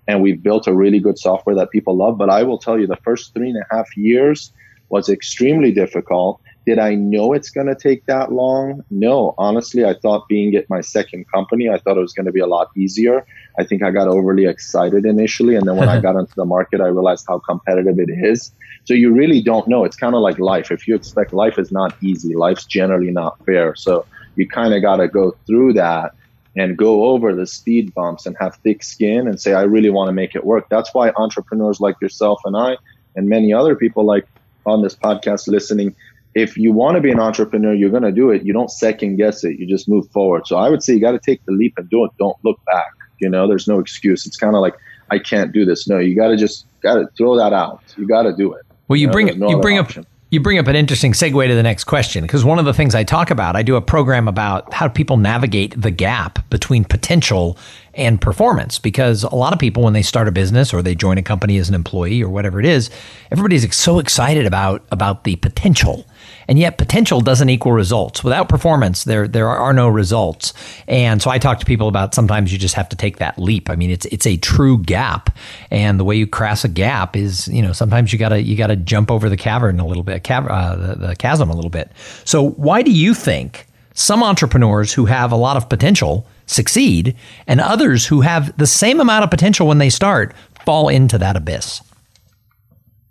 and 0.07 0.21
we've 0.21 0.41
built 0.41 0.67
a 0.67 0.74
really 0.74 1.00
good 1.00 1.17
software 1.17 1.55
that 1.55 1.71
people 1.71 1.95
love. 1.95 2.17
But 2.17 2.29
I 2.29 2.43
will 2.43 2.57
tell 2.57 2.79
you, 2.79 2.88
the 2.88 2.97
first 2.97 3.33
three 3.33 3.50
and 3.50 3.57
a 3.57 3.75
half 3.75 3.95
years 3.97 4.51
was 4.89 5.09
extremely 5.09 5.71
difficult. 5.71 6.41
Did 6.65 6.79
I 6.79 6.95
know 6.95 7.33
it's 7.33 7.50
going 7.50 7.67
to 7.67 7.75
take 7.75 8.05
that 8.07 8.31
long? 8.31 8.83
No, 8.89 9.35
honestly, 9.38 9.85
I 9.85 9.93
thought 9.93 10.27
being 10.27 10.55
at 10.55 10.69
my 10.69 10.81
second 10.81 11.25
company, 11.31 11.69
I 11.69 11.77
thought 11.77 11.97
it 11.97 12.01
was 12.01 12.13
going 12.13 12.25
to 12.25 12.31
be 12.31 12.39
a 12.39 12.47
lot 12.47 12.69
easier. 12.75 13.25
I 13.59 13.63
think 13.63 13.83
I 13.83 13.91
got 13.91 14.07
overly 14.07 14.45
excited 14.45 15.05
initially. 15.05 15.55
And 15.55 15.67
then 15.67 15.75
when 15.75 15.89
I 15.89 16.00
got 16.07 16.15
into 16.15 16.33
the 16.35 16.45
market, 16.45 16.81
I 16.81 16.88
realized 16.88 17.25
how 17.27 17.39
competitive 17.39 18.00
it 18.00 18.09
is. 18.09 18.51
So 18.85 18.93
you 18.93 19.13
really 19.13 19.41
don't 19.41 19.67
know. 19.67 19.83
It's 19.85 19.95
kind 19.95 20.15
of 20.15 20.21
like 20.21 20.39
life. 20.39 20.71
If 20.71 20.88
you 20.88 20.95
expect 20.95 21.33
life 21.33 21.59
is 21.59 21.71
not 21.71 21.95
easy, 22.01 22.35
life's 22.35 22.65
generally 22.65 23.12
not 23.12 23.43
fair. 23.45 23.75
So 23.75 24.05
you 24.35 24.47
kind 24.47 24.74
of 24.74 24.81
got 24.81 24.97
to 24.97 25.07
go 25.07 25.35
through 25.45 25.74
that 25.74 26.13
and 26.55 26.77
go 26.77 27.05
over 27.05 27.35
the 27.35 27.45
speed 27.45 27.93
bumps 27.93 28.25
and 28.25 28.35
have 28.39 28.55
thick 28.57 28.83
skin 28.83 29.27
and 29.27 29.39
say, 29.39 29.53
I 29.53 29.63
really 29.63 29.89
want 29.89 30.07
to 30.07 30.13
make 30.13 30.35
it 30.35 30.45
work. 30.45 30.67
That's 30.69 30.93
why 30.93 31.12
entrepreneurs 31.17 31.81
like 31.81 32.00
yourself 32.01 32.41
and 32.45 32.55
I, 32.55 32.77
and 33.15 33.27
many 33.27 33.53
other 33.53 33.75
people 33.75 34.05
like 34.05 34.25
on 34.65 34.81
this 34.81 34.95
podcast 34.95 35.47
listening, 35.47 35.95
if 36.33 36.57
you 36.57 36.74
want 36.74 36.95
to 36.95 37.01
be 37.01 37.12
an 37.12 37.19
entrepreneur, 37.19 37.74
you're 37.74 37.89
going 37.89 38.03
to 38.03 38.12
do 38.12 38.29
it. 38.29 38.43
You 38.43 38.53
don't 38.53 38.71
second 38.71 39.17
guess 39.17 39.43
it. 39.43 39.59
You 39.59 39.65
just 39.65 39.88
move 39.88 40.09
forward. 40.12 40.47
So 40.47 40.57
I 40.57 40.69
would 40.69 40.83
say 40.83 40.93
you 40.93 41.00
got 41.00 41.12
to 41.12 41.19
take 41.19 41.43
the 41.45 41.51
leap 41.51 41.74
and 41.77 41.89
do 41.89 42.05
it. 42.05 42.12
Don't 42.17 42.38
look 42.43 42.59
back. 42.65 42.91
You 43.19 43.29
know, 43.29 43.47
there's 43.47 43.67
no 43.67 43.79
excuse. 43.79 44.25
It's 44.25 44.38
kind 44.38 44.55
of 44.55 44.62
like, 44.62 44.75
I 45.12 45.19
can't 45.19 45.51
do 45.51 45.65
this. 45.65 45.88
No, 45.88 45.97
you 45.97 46.15
got 46.15 46.29
to 46.29 46.38
just 46.38 46.65
got 46.81 46.95
to 46.95 47.07
throw 47.17 47.38
that 47.38 47.53
out. 47.53 47.81
You 47.95 48.07
got 48.07 48.24
to 48.24 48.35
do 48.35 48.53
it. 48.53 48.65
Well, 48.88 48.97
you, 48.97 49.01
you 49.01 49.07
know, 49.07 49.13
bring 49.13 49.39
no 49.39 49.50
you 49.50 49.59
bring 49.59 49.79
option. 49.79 50.01
up 50.03 50.07
you 50.36 50.42
bring 50.42 50.60
up 50.60 50.68
an 50.68 50.75
interesting 50.75 51.13
segue 51.13 51.48
to 51.48 51.56
the 51.56 51.63
next 51.63 51.86
question 51.86 52.22
because 52.24 52.44
one 52.44 52.60
of 52.60 52.65
the 52.65 52.74
things 52.74 52.94
I 52.94 53.06
talk 53.06 53.32
about, 53.32 53.56
I 53.56 53.63
do 53.63 53.77
a 53.77 53.82
program 53.82 54.27
about 54.27 54.74
how 54.74 54.89
people 54.89 55.15
navigate 55.15 55.82
the 55.82 55.92
gap 55.92 56.48
between 56.50 56.84
potential 56.84 57.58
and 57.94 58.20
performance 58.20 58.77
because 58.77 59.24
a 59.24 59.34
lot 59.34 59.54
of 59.54 59.60
people 59.60 59.82
when 59.82 59.94
they 59.94 60.01
start 60.01 60.27
a 60.27 60.34
business 60.34 60.74
or 60.74 60.82
they 60.82 60.94
join 60.94 61.18
a 61.18 61.24
company 61.24 61.58
as 61.58 61.70
an 61.70 61.75
employee 61.75 62.22
or 62.22 62.27
whatever 62.27 62.60
it 62.60 62.65
is, 62.65 62.89
everybody's 63.32 63.74
so 63.74 63.98
excited 63.98 64.46
about 64.46 64.86
about 64.92 65.24
the 65.24 65.38
potential. 65.38 66.06
And 66.48 66.60
yet 66.60 66.78
potential 66.78 67.22
doesn't 67.22 67.50
equal 67.50 67.72
results. 67.72 68.24
Without 68.24 68.50
performance, 68.50 69.04
there 69.04 69.28
there 69.28 69.50
are 69.50 69.74
no 69.74 69.88
results. 69.88 70.54
And 70.88 71.22
so 71.22 71.30
I 71.30 71.38
talk 71.38 71.60
to 71.60 71.66
people 71.66 71.88
about 71.88 72.14
sometimes 72.14 72.52
you 72.52 72.58
just 72.58 72.75
have 72.75 72.90
to 72.90 72.96
take 72.96 73.18
that 73.18 73.38
leap. 73.38 73.70
I 73.70 73.75
mean, 73.75 73.92
it's 73.92 74.06
it's 74.08 74.28
a 74.28 74.38
true 74.38 74.78
gap, 74.80 75.36
and 75.72 76.00
the 76.00 76.04
way 76.04 76.16
you 76.16 76.28
cross 76.28 76.64
a 76.64 76.70
gap 76.70 77.16
is 77.16 77.48
you 77.48 77.62
know 77.62 77.74
sometimes 77.74 78.14
you 78.14 78.20
gotta 78.20 78.42
you 78.42 78.56
gotta 78.56 78.75
jump 78.75 79.12
over 79.12 79.30
the 79.30 79.38
cavern 79.38 79.80
a 79.80 79.86
little 79.86 80.04
bit, 80.04 80.24
cav- 80.24 80.50
uh, 80.50 80.75
the, 80.75 81.08
the 81.08 81.16
chasm 81.16 81.50
a 81.50 81.56
little 81.56 81.72
bit. 81.72 81.92
So 82.24 82.50
why 82.52 82.82
do 82.82 82.92
you 82.92 83.14
think 83.14 83.68
some 83.94 84.24
entrepreneurs 84.24 84.94
who 84.94 85.06
have 85.06 85.32
a 85.32 85.38
lot 85.38 85.58
of 85.58 85.70
potential 85.70 86.28
succeed, 86.46 87.16
and 87.48 87.60
others 87.60 88.06
who 88.06 88.22
have 88.22 88.56
the 88.58 88.68
same 88.68 89.00
amount 89.00 89.24
of 89.24 89.30
potential 89.30 89.68
when 89.68 89.80
they 89.80 89.90
start 89.90 90.34
fall 90.66 90.90
into 90.90 91.18
that 91.18 91.36
abyss? 91.36 91.82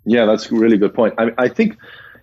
Yeah, 0.05 0.25
that's 0.25 0.51
a 0.51 0.55
really 0.55 0.77
good 0.77 0.93
point. 0.93 1.15
I, 1.17 1.31
I 1.37 1.47
think 1.47 1.77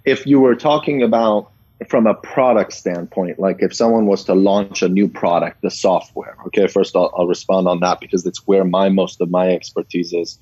if 0.04 0.26
you 0.26 0.40
were 0.40 0.54
talking 0.54 1.02
about 1.02 1.50
from 1.88 2.06
a 2.06 2.14
product 2.14 2.72
standpoint, 2.72 3.38
like 3.38 3.56
if 3.60 3.74
someone 3.74 4.06
was 4.06 4.24
to 4.24 4.34
launch 4.34 4.82
a 4.82 4.88
new 4.88 5.08
product, 5.08 5.62
the 5.62 5.70
software, 5.70 6.36
okay, 6.46 6.66
first 6.66 6.94
I'll, 6.94 7.12
I'll 7.16 7.26
respond 7.26 7.66
on 7.66 7.80
that 7.80 8.00
because 8.00 8.24
it's 8.24 8.46
where 8.46 8.64
my 8.64 8.88
most 8.88 9.20
of 9.20 9.30
my 9.30 9.48
expertise 9.48 10.12
is. 10.12 10.38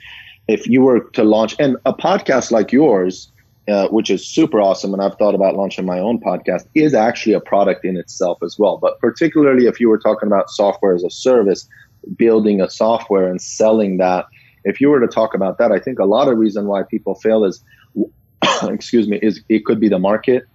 If 0.48 0.66
you 0.66 0.82
were 0.82 1.00
to 1.00 1.22
launch, 1.22 1.54
and 1.58 1.76
a 1.86 1.94
podcast 1.94 2.50
like 2.50 2.72
yours, 2.72 3.30
uh, 3.68 3.88
which 3.88 4.10
is 4.10 4.26
super 4.26 4.60
awesome, 4.60 4.92
and 4.92 5.02
I've 5.02 5.16
thought 5.16 5.34
about 5.34 5.54
launching 5.56 5.86
my 5.86 5.98
own 5.98 6.20
podcast, 6.20 6.66
is 6.74 6.92
actually 6.92 7.34
a 7.34 7.40
product 7.40 7.84
in 7.84 7.96
itself 7.96 8.38
as 8.42 8.58
well. 8.58 8.78
But 8.78 8.98
particularly 8.98 9.66
if 9.66 9.78
you 9.80 9.88
were 9.88 9.98
talking 9.98 10.26
about 10.26 10.50
software 10.50 10.94
as 10.94 11.04
a 11.04 11.10
service, 11.10 11.68
building 12.16 12.60
a 12.60 12.68
software 12.68 13.30
and 13.30 13.40
selling 13.40 13.98
that, 13.98 14.26
if 14.64 14.80
you 14.80 14.88
were 14.88 15.00
to 15.00 15.06
talk 15.06 15.34
about 15.34 15.58
that, 15.58 15.72
I 15.72 15.78
think 15.78 15.98
a 15.98 16.04
lot 16.04 16.28
of 16.28 16.38
reason 16.38 16.66
why 16.66 16.82
people 16.82 17.14
fail 17.14 17.44
is, 17.44 17.62
excuse 18.64 19.08
me, 19.08 19.18
is 19.22 19.42
it 19.48 19.64
could 19.64 19.80
be 19.80 19.88
the 19.88 19.98
market, 19.98 20.46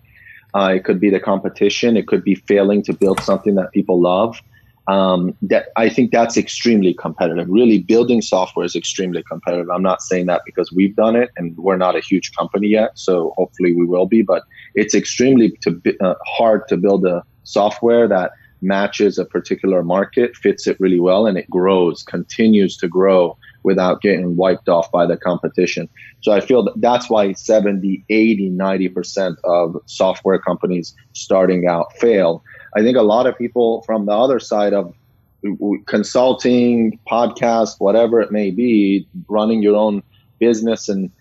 uh, 0.56 0.72
it 0.74 0.84
could 0.84 1.00
be 1.00 1.10
the 1.10 1.20
competition, 1.20 1.98
it 1.98 2.08
could 2.08 2.24
be 2.24 2.36
failing 2.36 2.82
to 2.84 2.94
build 2.94 3.20
something 3.22 3.56
that 3.56 3.72
people 3.72 4.02
love. 4.02 4.40
Um, 4.88 5.36
that 5.42 5.70
I 5.76 5.90
think 5.90 6.12
that's 6.12 6.38
extremely 6.38 6.94
competitive. 6.94 7.48
Really, 7.50 7.80
building 7.80 8.22
software 8.22 8.66
is 8.66 8.76
extremely 8.76 9.24
competitive. 9.24 9.68
I'm 9.72 9.82
not 9.82 10.04
saying 10.04 10.28
that 10.28 10.44
because 10.46 10.72
we've 10.72 10.96
done 10.96 11.16
it 11.16 11.32
and 11.38 11.58
we're 11.58 11.78
not 11.78 11.96
a 11.96 12.02
huge 12.02 12.32
company 12.36 12.68
yet, 12.68 12.92
so 12.94 13.34
hopefully 13.36 13.74
we 13.76 13.86
will 13.86 14.06
be. 14.06 14.22
But 14.22 14.44
it's 14.76 14.94
extremely 14.94 15.58
to, 15.64 15.82
uh, 16.02 16.14
hard 16.28 16.68
to 16.68 16.78
build 16.78 17.04
a 17.06 17.24
software 17.44 18.08
that 18.08 18.34
matches 18.62 19.18
a 19.18 19.26
particular 19.26 19.84
market, 19.84 20.36
fits 20.36 20.68
it 20.68 20.80
really 20.80 21.00
well, 21.00 21.26
and 21.26 21.38
it 21.38 21.50
grows, 21.50 22.04
continues 22.04 22.78
to 22.78 22.88
grow 22.88 23.38
without 23.66 24.00
getting 24.00 24.36
wiped 24.36 24.70
off 24.70 24.90
by 24.92 25.06
the 25.08 25.18
competition. 25.18 25.90
So 26.22 26.32
I 26.32 26.40
feel 26.40 26.64
that 26.64 26.80
that's 26.80 27.10
why 27.10 27.34
70, 27.34 28.06
80, 28.08 28.52
90% 28.52 29.36
of 29.44 29.82
software 29.88 30.40
companies 30.40 30.96
starting 31.14 31.68
out 31.68 31.92
fail. 31.98 32.44
I 32.78 32.82
think 32.82 32.96
a 32.96 33.02
lot 33.02 33.26
of 33.26 33.36
people 33.38 33.82
from 33.82 34.06
the 34.06 34.14
other 34.14 34.40
side 34.40 34.74
of 34.74 34.94
consulting, 35.88 37.00
podcast, 37.10 37.80
whatever 37.80 38.22
it 38.22 38.32
may 38.32 38.52
be, 38.52 39.08
running 39.28 39.64
your 39.64 39.76
own 39.76 40.04
business 40.40 40.88
and 40.88 41.12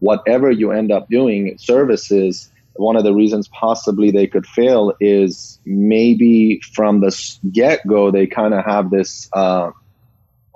whatever 0.00 0.50
you 0.50 0.72
end 0.72 0.90
up 0.90 1.08
doing, 1.08 1.56
services, 1.56 2.50
one 2.74 2.96
of 2.96 3.04
the 3.04 3.14
reasons 3.14 3.48
possibly 3.48 4.10
they 4.10 4.26
could 4.26 4.46
fail 4.46 4.92
is 5.00 5.60
maybe 5.64 6.60
from 6.74 7.00
the 7.00 7.12
get 7.52 7.86
go, 7.86 8.10
they 8.10 8.26
kind 8.26 8.54
of 8.54 8.64
have 8.64 8.90
this 8.90 9.28
uh, 9.34 9.70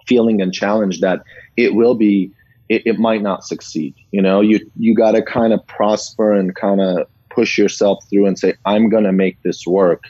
feeling 0.06 0.40
and 0.40 0.52
challenge 0.52 1.00
that 1.00 1.22
it 1.56 1.75
will 1.75 1.94
be 1.94 2.30
it, 2.68 2.82
it 2.86 2.98
might 2.98 3.22
not 3.22 3.44
succeed 3.44 3.94
you 4.10 4.22
know? 4.22 4.40
You 4.40 4.60
you 4.76 4.94
got 4.94 5.12
to 5.12 5.22
kind 5.22 5.52
of 5.52 5.66
prosper 5.66 6.32
and 6.32 6.54
kind 6.54 6.80
of 6.80 7.06
push 7.30 7.58
yourself 7.58 8.02
through 8.08 8.26
and 8.26 8.38
say 8.38 8.54
i'm 8.64 8.88
going 8.88 9.04
to 9.04 9.12
make 9.12 9.42
this 9.42 9.66
work. 9.66 10.04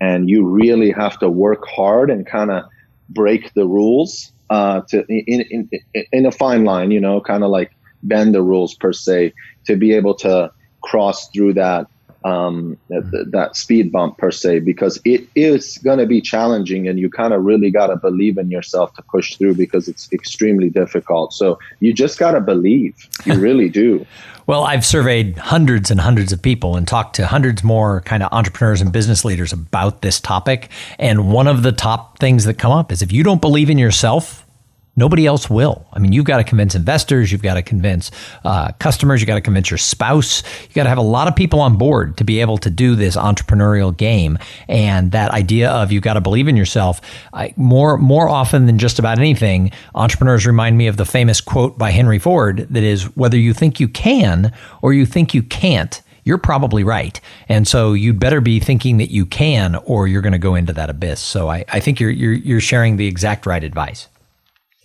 And 0.00 0.30
you 0.30 0.46
really 0.46 0.92
have 0.92 1.18
to 1.18 1.28
work 1.28 1.66
hard 1.66 2.08
and 2.08 2.24
kind 2.24 2.52
of 2.52 2.64
break 3.08 3.52
the 3.54 3.66
rules 3.66 4.30
uh, 4.50 4.82
to 4.88 5.04
in, 5.08 5.40
in 5.50 5.70
in 6.12 6.26
a 6.26 6.30
fine 6.30 6.64
line 6.64 6.90
you 6.90 7.00
know 7.00 7.20
kind 7.20 7.42
of 7.42 7.50
like 7.50 7.72
bend 8.02 8.34
the 8.34 8.42
rules 8.42 8.74
per 8.74 8.92
se 8.92 9.34
to 9.66 9.76
be 9.76 9.92
able 9.92 10.14
to 10.14 10.50
cross 10.82 11.28
through 11.30 11.52
that 11.54 11.86
um, 12.24 12.76
that, 12.88 13.28
that 13.30 13.56
speed 13.56 13.92
bump 13.92 14.18
per 14.18 14.30
se 14.30 14.60
because 14.60 15.00
it 15.04 15.28
is 15.34 15.78
going 15.78 15.98
to 15.98 16.06
be 16.06 16.20
challenging 16.20 16.88
and 16.88 16.98
you 16.98 17.08
kind 17.08 17.32
of 17.32 17.44
really 17.44 17.70
got 17.70 17.88
to 17.88 17.96
believe 17.96 18.38
in 18.38 18.50
yourself 18.50 18.92
to 18.94 19.02
push 19.02 19.36
through 19.36 19.54
because 19.54 19.88
it's 19.88 20.12
extremely 20.12 20.68
difficult. 20.68 21.32
So 21.32 21.58
you 21.80 21.92
just 21.92 22.18
got 22.18 22.32
to 22.32 22.40
believe. 22.40 22.94
You 23.24 23.34
really 23.38 23.68
do. 23.68 24.06
Well 24.46 24.64
i've 24.64 24.86
surveyed 24.86 25.36
hundreds 25.36 25.90
and 25.90 26.00
hundreds 26.00 26.32
of 26.32 26.40
people 26.40 26.76
and 26.76 26.88
talked 26.88 27.14
to 27.16 27.26
hundreds 27.26 27.62
more 27.62 28.00
kind 28.00 28.22
of 28.22 28.32
entrepreneurs 28.32 28.80
and 28.80 28.90
business 28.90 29.22
leaders 29.22 29.52
about 29.52 30.00
this 30.00 30.20
topic. 30.20 30.70
And 30.98 31.30
one 31.30 31.46
of 31.46 31.62
the 31.62 31.72
top 31.72 32.18
things 32.18 32.44
that 32.46 32.54
come 32.54 32.72
up 32.72 32.90
is 32.90 33.02
if 33.02 33.12
you 33.12 33.22
don't 33.22 33.42
believe 33.42 33.68
in 33.68 33.76
yourself 33.76 34.47
Nobody 34.98 35.26
else 35.26 35.48
will. 35.48 35.86
I 35.92 36.00
mean, 36.00 36.12
you've 36.12 36.24
got 36.24 36.38
to 36.38 36.44
convince 36.44 36.74
investors, 36.74 37.30
you've 37.30 37.40
got 37.40 37.54
to 37.54 37.62
convince 37.62 38.10
uh, 38.44 38.72
customers, 38.80 39.20
you've 39.20 39.28
got 39.28 39.36
to 39.36 39.40
convince 39.40 39.70
your 39.70 39.78
spouse, 39.78 40.42
you've 40.64 40.74
got 40.74 40.82
to 40.82 40.88
have 40.88 40.98
a 40.98 41.02
lot 41.02 41.28
of 41.28 41.36
people 41.36 41.60
on 41.60 41.78
board 41.78 42.16
to 42.16 42.24
be 42.24 42.40
able 42.40 42.58
to 42.58 42.68
do 42.68 42.96
this 42.96 43.14
entrepreneurial 43.14 43.96
game. 43.96 44.38
And 44.66 45.12
that 45.12 45.30
idea 45.30 45.70
of 45.70 45.92
you've 45.92 46.02
got 46.02 46.14
to 46.14 46.20
believe 46.20 46.48
in 46.48 46.56
yourself, 46.56 47.00
I, 47.32 47.54
more 47.56 47.96
more 47.96 48.28
often 48.28 48.66
than 48.66 48.76
just 48.76 48.98
about 48.98 49.20
anything, 49.20 49.70
entrepreneurs 49.94 50.44
remind 50.46 50.76
me 50.76 50.88
of 50.88 50.96
the 50.96 51.04
famous 51.04 51.40
quote 51.40 51.78
by 51.78 51.92
Henry 51.92 52.18
Ford 52.18 52.66
that 52.68 52.82
is, 52.82 53.04
whether 53.16 53.38
you 53.38 53.54
think 53.54 53.78
you 53.78 53.86
can 53.86 54.52
or 54.82 54.92
you 54.92 55.06
think 55.06 55.32
you 55.32 55.44
can't, 55.44 56.02
you're 56.24 56.38
probably 56.38 56.82
right. 56.82 57.20
And 57.48 57.68
so 57.68 57.92
you'd 57.92 58.18
better 58.18 58.40
be 58.40 58.58
thinking 58.58 58.96
that 58.96 59.12
you 59.12 59.26
can, 59.26 59.76
or 59.76 60.08
you're 60.08 60.22
going 60.22 60.32
to 60.32 60.38
go 60.38 60.56
into 60.56 60.72
that 60.72 60.90
abyss. 60.90 61.20
So 61.20 61.48
I, 61.48 61.64
I 61.68 61.78
think 61.78 62.00
you're, 62.00 62.10
you're, 62.10 62.32
you're 62.32 62.60
sharing 62.60 62.96
the 62.96 63.06
exact 63.06 63.46
right 63.46 63.62
advice. 63.62 64.08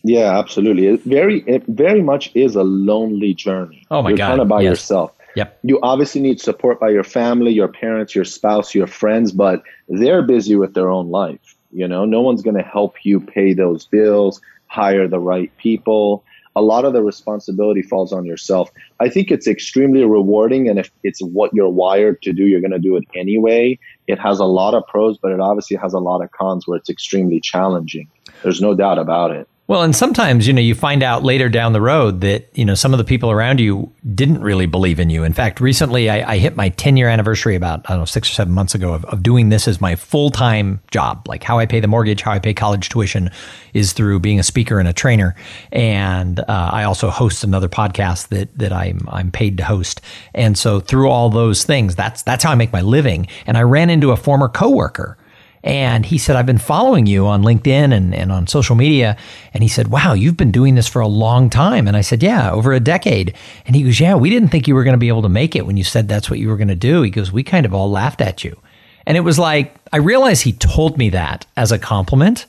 Yeah, 0.03 0.37
absolutely. 0.37 0.87
It 0.87 1.03
very, 1.03 1.43
it 1.47 1.63
very 1.67 2.01
much 2.01 2.29
is 2.35 2.55
a 2.55 2.63
lonely 2.63 3.33
journey. 3.33 3.85
Oh 3.89 4.01
my 4.01 4.09
You're 4.09 4.17
god! 4.17 4.27
kind 4.29 4.41
of 4.41 4.47
by 4.49 4.61
yes. 4.61 4.71
yourself. 4.71 5.11
Yep. 5.35 5.59
You 5.63 5.79
obviously 5.81 6.21
need 6.21 6.39
support 6.39 6.79
by 6.79 6.89
your 6.89 7.03
family, 7.03 7.51
your 7.51 7.67
parents, 7.67 8.13
your 8.13 8.25
spouse, 8.25 8.75
your 8.75 8.87
friends, 8.87 9.31
but 9.31 9.63
they're 9.87 10.21
busy 10.21 10.55
with 10.55 10.73
their 10.73 10.89
own 10.89 11.09
life. 11.09 11.55
You 11.71 11.87
know, 11.87 12.05
no 12.05 12.21
one's 12.21 12.43
going 12.43 12.57
to 12.57 12.63
help 12.63 13.03
you 13.03 13.19
pay 13.19 13.53
those 13.53 13.85
bills, 13.85 14.39
hire 14.67 15.07
the 15.07 15.19
right 15.19 15.55
people. 15.57 16.23
A 16.55 16.61
lot 16.61 16.85
of 16.85 16.93
the 16.93 17.01
responsibility 17.01 17.81
falls 17.81 18.13
on 18.13 18.25
yourself. 18.25 18.69
I 18.99 19.09
think 19.09 19.31
it's 19.31 19.47
extremely 19.47 20.05
rewarding, 20.05 20.69
and 20.69 20.77
if 20.77 20.91
it's 21.01 21.19
what 21.19 21.51
you're 21.51 21.69
wired 21.69 22.21
to 22.21 22.31
do, 22.31 22.45
you're 22.45 22.61
going 22.61 22.71
to 22.71 22.77
do 22.77 22.95
it 22.95 23.05
anyway. 23.15 23.79
It 24.05 24.19
has 24.19 24.37
a 24.37 24.45
lot 24.45 24.75
of 24.75 24.85
pros, 24.85 25.17
but 25.17 25.31
it 25.31 25.39
obviously 25.39 25.77
has 25.77 25.93
a 25.93 25.99
lot 25.99 26.21
of 26.21 26.31
cons 26.31 26.67
where 26.67 26.77
it's 26.77 26.91
extremely 26.91 27.39
challenging. 27.39 28.07
There's 28.43 28.61
no 28.61 28.75
doubt 28.75 28.99
about 28.99 29.31
it. 29.31 29.47
Well, 29.65 29.81
and 29.81 29.95
sometimes, 29.95 30.45
you 30.45 30.51
know, 30.51 30.59
you 30.59 30.75
find 30.75 31.01
out 31.01 31.23
later 31.23 31.47
down 31.47 31.71
the 31.71 31.79
road 31.79 32.19
that, 32.19 32.49
you 32.53 32.65
know, 32.65 32.75
some 32.75 32.93
of 32.93 32.97
the 32.97 33.05
people 33.05 33.31
around 33.31 33.61
you 33.61 33.93
didn't 34.13 34.41
really 34.41 34.65
believe 34.65 34.99
in 34.99 35.09
you. 35.09 35.23
In 35.23 35.31
fact, 35.31 35.61
recently 35.61 36.09
I, 36.09 36.33
I 36.33 36.37
hit 36.37 36.57
my 36.57 36.67
10 36.67 36.97
year 36.97 37.07
anniversary 37.07 37.55
about, 37.55 37.79
I 37.85 37.93
don't 37.93 37.99
know, 37.99 38.05
six 38.05 38.29
or 38.29 38.33
seven 38.33 38.53
months 38.53 38.75
ago 38.75 38.93
of, 38.93 39.05
of 39.05 39.23
doing 39.23 39.47
this 39.47 39.65
as 39.69 39.79
my 39.79 39.95
full 39.95 40.31
time 40.31 40.81
job. 40.91 41.25
Like 41.29 41.43
how 41.43 41.59
I 41.59 41.65
pay 41.65 41.79
the 41.79 41.87
mortgage, 41.87 42.21
how 42.21 42.33
I 42.33 42.39
pay 42.39 42.53
college 42.53 42.89
tuition 42.89 43.29
is 43.73 43.93
through 43.93 44.19
being 44.19 44.37
a 44.37 44.43
speaker 44.43 44.79
and 44.79 44.87
a 44.87 44.93
trainer. 44.93 45.33
And 45.71 46.41
uh, 46.41 46.43
I 46.73 46.83
also 46.83 47.09
host 47.09 47.45
another 47.45 47.69
podcast 47.69 48.27
that, 48.27 48.57
that 48.57 48.73
I'm, 48.73 49.07
I'm 49.07 49.31
paid 49.31 49.57
to 49.59 49.63
host. 49.63 50.01
And 50.33 50.57
so 50.57 50.81
through 50.81 51.09
all 51.09 51.29
those 51.29 51.63
things, 51.63 51.95
that's, 51.95 52.21
that's 52.21 52.43
how 52.43 52.51
I 52.51 52.55
make 52.55 52.73
my 52.73 52.81
living. 52.81 53.27
And 53.47 53.57
I 53.57 53.61
ran 53.61 53.89
into 53.89 54.11
a 54.11 54.17
former 54.17 54.49
coworker 54.49 55.17
and 55.63 56.05
he 56.05 56.17
said, 56.17 56.35
I've 56.35 56.45
been 56.45 56.57
following 56.57 57.05
you 57.05 57.25
on 57.25 57.41
LinkedIn 57.41 57.93
and, 57.93 58.13
and 58.13 58.33
on 58.33 58.47
social 58.47 58.75
media. 58.75 59.15
And 59.53 59.63
he 59.63 59.69
said, 59.69 59.87
Wow, 59.87 60.13
you've 60.13 60.35
been 60.35 60.51
doing 60.51 60.75
this 60.75 60.89
for 60.89 60.99
a 60.99 61.07
long 61.07 61.49
time. 61.49 61.87
And 61.87 61.95
I 61.95 62.01
said, 62.01 62.21
Yeah, 62.21 62.51
over 62.51 62.73
a 62.73 62.81
decade. 62.81 63.33
And 63.65 63.75
he 63.75 63.83
goes, 63.83 63.99
Yeah, 63.99 64.15
we 64.15 64.29
didn't 64.29 64.49
think 64.49 64.67
you 64.67 64.75
were 64.75 64.83
going 64.83 64.95
to 64.95 64.99
be 64.99 65.07
able 65.07 65.21
to 65.21 65.29
make 65.29 65.55
it 65.55 65.65
when 65.65 65.77
you 65.77 65.85
said 65.85 66.07
that's 66.07 66.29
what 66.29 66.39
you 66.39 66.49
were 66.49 66.57
going 66.57 66.67
to 66.67 66.75
do. 66.75 67.01
He 67.01 67.09
goes, 67.09 67.31
We 67.31 67.43
kind 67.43 67.65
of 67.65 67.73
all 67.73 67.89
laughed 67.89 68.19
at 68.19 68.43
you. 68.43 68.59
And 69.05 69.15
it 69.15 69.21
was 69.21 69.39
like, 69.39 69.75
I 69.93 69.97
realized 69.97 70.43
he 70.43 70.53
told 70.53 70.97
me 70.97 71.09
that 71.11 71.45
as 71.55 71.71
a 71.71 71.79
compliment. 71.79 72.45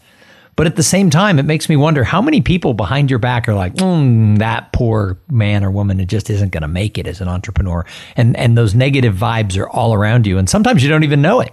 But 0.56 0.66
at 0.66 0.76
the 0.76 0.84
same 0.84 1.10
time, 1.10 1.40
it 1.40 1.44
makes 1.44 1.68
me 1.68 1.76
wonder 1.76 2.04
how 2.04 2.22
many 2.22 2.40
people 2.40 2.74
behind 2.74 3.10
your 3.10 3.18
back 3.18 3.48
are 3.48 3.54
like, 3.54 3.74
mm, 3.74 4.38
that 4.38 4.72
poor 4.72 5.18
man 5.28 5.64
or 5.64 5.70
woman 5.70 6.04
just 6.06 6.30
isn't 6.30 6.50
going 6.50 6.62
to 6.62 6.68
make 6.68 6.96
it 6.96 7.08
as 7.08 7.20
an 7.20 7.26
entrepreneur. 7.26 7.84
And, 8.16 8.36
and 8.36 8.56
those 8.56 8.72
negative 8.72 9.16
vibes 9.16 9.58
are 9.58 9.68
all 9.68 9.94
around 9.94 10.28
you. 10.28 10.38
And 10.38 10.48
sometimes 10.48 10.82
you 10.82 10.88
don't 10.88 11.02
even 11.02 11.20
know 11.20 11.40
it. 11.40 11.52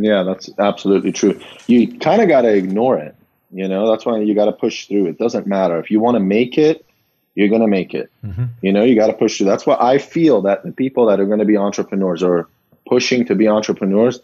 Yeah, 0.00 0.22
that's 0.22 0.50
absolutely 0.58 1.12
true. 1.12 1.38
You 1.66 1.98
kind 1.98 2.22
of 2.22 2.28
got 2.28 2.42
to 2.42 2.54
ignore 2.54 2.98
it. 2.98 3.14
You 3.52 3.68
know, 3.68 3.90
that's 3.90 4.06
why 4.06 4.18
you 4.20 4.34
got 4.34 4.46
to 4.46 4.52
push 4.52 4.86
through. 4.86 5.06
It 5.06 5.18
doesn't 5.18 5.46
matter. 5.46 5.78
If 5.78 5.90
you 5.90 6.00
want 6.00 6.14
to 6.14 6.20
make 6.20 6.56
it, 6.56 6.86
you're 7.34 7.48
going 7.48 7.60
to 7.60 7.68
make 7.68 7.94
it. 7.94 8.10
Mm-hmm. 8.24 8.44
You 8.62 8.72
know, 8.72 8.84
you 8.84 8.94
got 8.94 9.08
to 9.08 9.12
push 9.12 9.36
through. 9.36 9.46
That's 9.46 9.66
why 9.66 9.76
I 9.78 9.98
feel 9.98 10.40
that 10.42 10.64
the 10.64 10.72
people 10.72 11.06
that 11.06 11.20
are 11.20 11.26
going 11.26 11.38
to 11.40 11.44
be 11.44 11.56
entrepreneurs 11.56 12.22
or 12.22 12.48
pushing 12.88 13.24
to 13.26 13.34
be 13.34 13.48
entrepreneurs, 13.48 14.20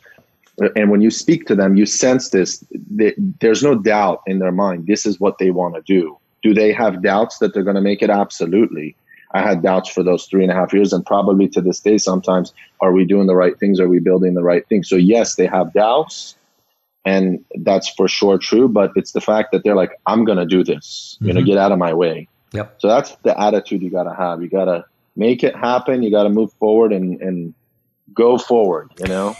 and 0.74 0.90
when 0.90 1.00
you 1.00 1.10
speak 1.10 1.46
to 1.46 1.54
them, 1.54 1.76
you 1.76 1.86
sense 1.86 2.30
this. 2.30 2.64
There's 2.70 3.62
no 3.62 3.74
doubt 3.74 4.22
in 4.26 4.38
their 4.38 4.52
mind. 4.52 4.86
This 4.86 5.04
is 5.04 5.20
what 5.20 5.38
they 5.38 5.50
want 5.50 5.74
to 5.74 5.82
do. 5.82 6.18
Do 6.42 6.54
they 6.54 6.72
have 6.72 7.02
doubts 7.02 7.38
that 7.38 7.52
they're 7.52 7.64
going 7.64 7.76
to 7.76 7.82
make 7.82 8.02
it? 8.02 8.10
Absolutely. 8.10 8.96
I 9.32 9.42
had 9.42 9.62
doubts 9.62 9.90
for 9.90 10.02
those 10.02 10.26
three 10.26 10.42
and 10.42 10.52
a 10.52 10.54
half 10.54 10.72
years, 10.72 10.92
and 10.92 11.04
probably 11.04 11.48
to 11.48 11.60
this 11.60 11.80
day, 11.80 11.98
sometimes 11.98 12.52
are 12.80 12.92
we 12.92 13.04
doing 13.04 13.26
the 13.26 13.34
right 13.34 13.58
things? 13.58 13.80
Are 13.80 13.88
we 13.88 13.98
building 13.98 14.34
the 14.34 14.42
right 14.42 14.66
things? 14.68 14.88
So 14.88 14.96
yes, 14.96 15.34
they 15.34 15.46
have 15.46 15.72
doubts, 15.72 16.36
and 17.04 17.44
that's 17.56 17.88
for 17.88 18.08
sure 18.08 18.38
true. 18.38 18.68
But 18.68 18.92
it's 18.96 19.12
the 19.12 19.20
fact 19.20 19.52
that 19.52 19.64
they're 19.64 19.76
like, 19.76 19.92
I'm 20.06 20.24
gonna 20.24 20.46
do 20.46 20.64
this. 20.64 21.16
Mm-hmm. 21.16 21.26
You 21.26 21.34
know, 21.34 21.42
get 21.42 21.58
out 21.58 21.72
of 21.72 21.78
my 21.78 21.92
way. 21.92 22.28
Yep. 22.52 22.76
So 22.78 22.88
that's 22.88 23.16
the 23.24 23.38
attitude 23.38 23.82
you 23.82 23.90
gotta 23.90 24.14
have. 24.14 24.42
You 24.42 24.48
gotta 24.48 24.84
make 25.16 25.42
it 25.42 25.56
happen. 25.56 26.02
You 26.02 26.10
gotta 26.10 26.30
move 26.30 26.52
forward 26.54 26.92
and 26.92 27.20
and 27.20 27.54
go 28.14 28.38
forward, 28.38 28.90
you 28.98 29.06
know? 29.06 29.36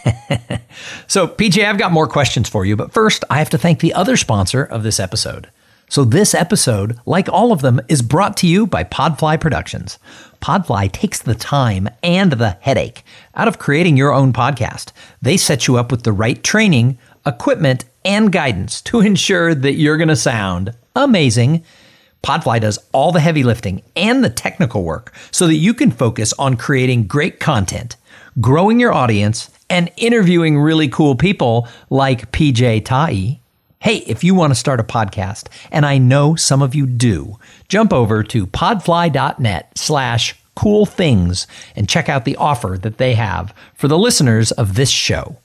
so, 1.07 1.27
PJ, 1.27 1.65
I've 1.65 1.79
got 1.79 1.93
more 1.93 2.07
questions 2.07 2.49
for 2.49 2.65
you, 2.65 2.77
but 2.77 2.93
first, 2.93 3.25
I 3.31 3.39
have 3.39 3.51
to 3.51 3.59
thank 3.59 3.81
the 3.81 3.95
other 3.95 4.17
sponsor 4.17 4.63
of 4.63 4.83
this 4.83 5.01
episode. 5.01 5.51
So, 5.89 6.05
this 6.05 6.35
episode, 6.35 6.99
like 7.07 7.29
all 7.29 7.53
of 7.53 7.63
them, 7.63 7.81
is 7.89 8.03
brought 8.03 8.37
to 8.39 8.47
you 8.47 8.67
by 8.67 8.85
Podfly 8.85 9.41
Productions. 9.41 9.99
Podfly 10.41 10.91
takes 10.91 11.21
the 11.21 11.35
time 11.35 11.89
and 12.03 12.33
the 12.33 12.59
headache 12.61 13.05
out 13.35 13.49
of 13.49 13.59
creating 13.59 13.97
your 13.97 14.13
own 14.13 14.33
podcast. 14.33 14.93
They 15.23 15.37
set 15.37 15.67
you 15.67 15.77
up 15.77 15.91
with 15.91 16.03
the 16.03 16.13
right 16.13 16.43
training, 16.43 16.99
equipment, 17.25 17.85
and 18.05 18.33
guidance 18.33 18.81
to 18.83 19.01
ensure 19.01 19.55
that 19.55 19.75
you're 19.75 19.97
going 19.97 20.09
to 20.09 20.17
sound 20.17 20.75
amazing. 20.95 21.65
Podfly 22.23 22.61
does 22.61 22.79
all 22.93 23.13
the 23.13 23.21
heavy 23.21 23.45
lifting 23.45 23.83
and 23.95 24.25
the 24.25 24.31
technical 24.31 24.83
work 24.83 25.15
so 25.31 25.47
that 25.47 25.55
you 25.55 25.73
can 25.73 25.93
focus 25.93 26.33
on 26.39 26.57
creating 26.57 27.07
great 27.07 27.39
content 27.39 27.97
growing 28.41 28.81
your 28.81 28.93
audience, 28.93 29.51
and 29.69 29.91
interviewing 29.97 30.59
really 30.59 30.89
cool 30.89 31.17
people 31.17 31.67
like 31.91 32.31
PJ 32.33 32.83
Taei. 32.83 33.41
Hey, 33.87 33.99
if 33.99 34.25
you 34.25 34.35
want 34.35 34.51
to 34.51 34.59
start 34.59 34.81
a 34.81 34.83
podcast, 34.83 35.47
and 35.71 35.87
I 35.87 35.97
know 35.97 36.35
some 36.35 36.61
of 36.61 36.75
you 36.75 36.89
do, 36.89 37.39
jump 37.69 37.93
over 37.93 38.25
to 38.25 38.45
podfly.net 38.45 39.79
slash 39.79 40.35
cool 40.57 40.87
things 40.87 41.47
and 41.77 41.89
check 41.89 42.09
out 42.09 42.25
the 42.25 42.35
offer 42.35 42.77
that 42.83 42.99
they 42.99 43.15
have 43.15 43.55
for 43.75 43.87
the 43.87 43.97
listeners 43.97 44.51
of 44.51 44.75
this 44.75 44.91
show. 44.91 45.37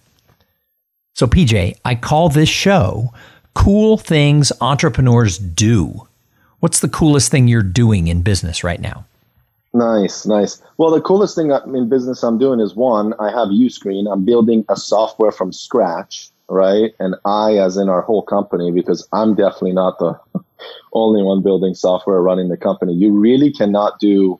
So, 1.13 1.27
PJ, 1.27 1.77
I 1.85 1.93
call 1.93 2.29
this 2.29 2.49
show 2.49 3.13
Cool 3.53 3.97
Things 3.97 4.51
Entrepreneurs 4.59 5.37
Do. 5.37 6.07
What's 6.61 6.79
the 6.79 6.89
coolest 6.89 7.29
thing 7.29 7.47
you're 7.47 7.61
doing 7.61 8.07
in 8.07 8.23
business 8.23 8.63
right 8.63 8.81
now? 8.81 9.05
Nice, 9.75 10.25
nice. 10.25 10.59
Well, 10.79 10.89
the 10.89 11.01
coolest 11.01 11.35
thing 11.35 11.51
in 11.51 11.89
business 11.89 12.23
I'm 12.23 12.39
doing 12.39 12.59
is 12.59 12.75
one, 12.75 13.13
I 13.19 13.29
have 13.29 13.49
Uscreen. 13.49 14.11
I'm 14.11 14.25
building 14.25 14.65
a 14.67 14.75
software 14.75 15.31
from 15.31 15.53
scratch, 15.53 16.30
right? 16.51 16.93
And 16.99 17.15
I, 17.25 17.57
as 17.57 17.77
in 17.77 17.87
our 17.87 18.01
whole 18.01 18.23
company, 18.23 18.71
because 18.71 19.07
I'm 19.13 19.35
definitely 19.35 19.71
not 19.71 19.97
the 19.99 20.19
only 20.93 21.23
one 21.23 21.41
building 21.41 21.73
software 21.73 22.21
running 22.21 22.49
the 22.49 22.57
company. 22.57 22.93
You 22.93 23.17
really 23.17 23.51
cannot 23.51 23.99
do 23.99 24.39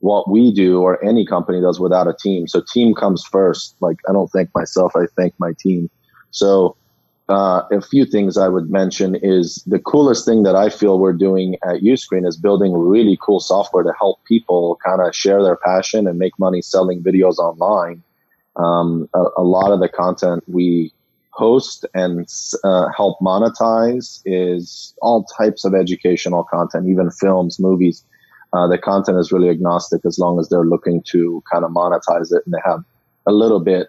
what 0.00 0.28
we 0.28 0.52
do 0.52 0.82
or 0.82 1.02
any 1.02 1.24
company 1.24 1.60
does 1.60 1.78
without 1.78 2.08
a 2.08 2.12
team. 2.12 2.48
So 2.48 2.60
team 2.72 2.92
comes 2.94 3.24
first. 3.24 3.76
Like 3.80 3.98
I 4.08 4.12
don't 4.12 4.28
thank 4.28 4.50
myself, 4.54 4.96
I 4.96 5.06
thank 5.16 5.32
my 5.38 5.52
team. 5.58 5.88
So 6.32 6.76
uh, 7.28 7.62
a 7.70 7.80
few 7.80 8.04
things 8.04 8.36
I 8.36 8.48
would 8.48 8.68
mention 8.68 9.14
is 9.14 9.62
the 9.66 9.78
coolest 9.78 10.26
thing 10.26 10.42
that 10.42 10.56
I 10.56 10.68
feel 10.68 10.98
we're 10.98 11.12
doing 11.12 11.54
at 11.62 11.82
Uscreen 11.82 12.26
is 12.26 12.36
building 12.36 12.72
really 12.72 13.16
cool 13.22 13.40
software 13.40 13.84
to 13.84 13.92
help 13.98 14.22
people 14.24 14.76
kind 14.84 15.00
of 15.00 15.14
share 15.14 15.42
their 15.42 15.56
passion 15.56 16.06
and 16.08 16.18
make 16.18 16.36
money 16.38 16.60
selling 16.60 17.02
videos 17.02 17.38
online. 17.38 18.02
Um, 18.56 19.08
a, 19.14 19.24
a, 19.38 19.42
lot 19.42 19.72
of 19.72 19.80
the 19.80 19.88
content 19.88 20.44
we 20.46 20.92
host 21.34 21.84
and 21.94 22.28
uh, 22.62 22.86
help 22.96 23.18
monetize 23.20 24.22
is 24.24 24.94
all 25.02 25.24
types 25.24 25.64
of 25.64 25.74
educational 25.74 26.44
content, 26.44 26.88
even 26.88 27.10
films, 27.10 27.58
movies. 27.58 28.04
Uh, 28.52 28.68
the 28.68 28.78
content 28.78 29.18
is 29.18 29.32
really 29.32 29.48
agnostic 29.48 30.02
as 30.06 30.18
long 30.18 30.38
as 30.38 30.48
they're 30.48 30.64
looking 30.64 31.02
to 31.02 31.42
kind 31.52 31.64
of 31.64 31.72
monetize 31.72 32.32
it 32.32 32.42
and 32.46 32.54
they 32.54 32.60
have 32.64 32.84
a 33.26 33.32
little 33.32 33.58
bit 33.58 33.88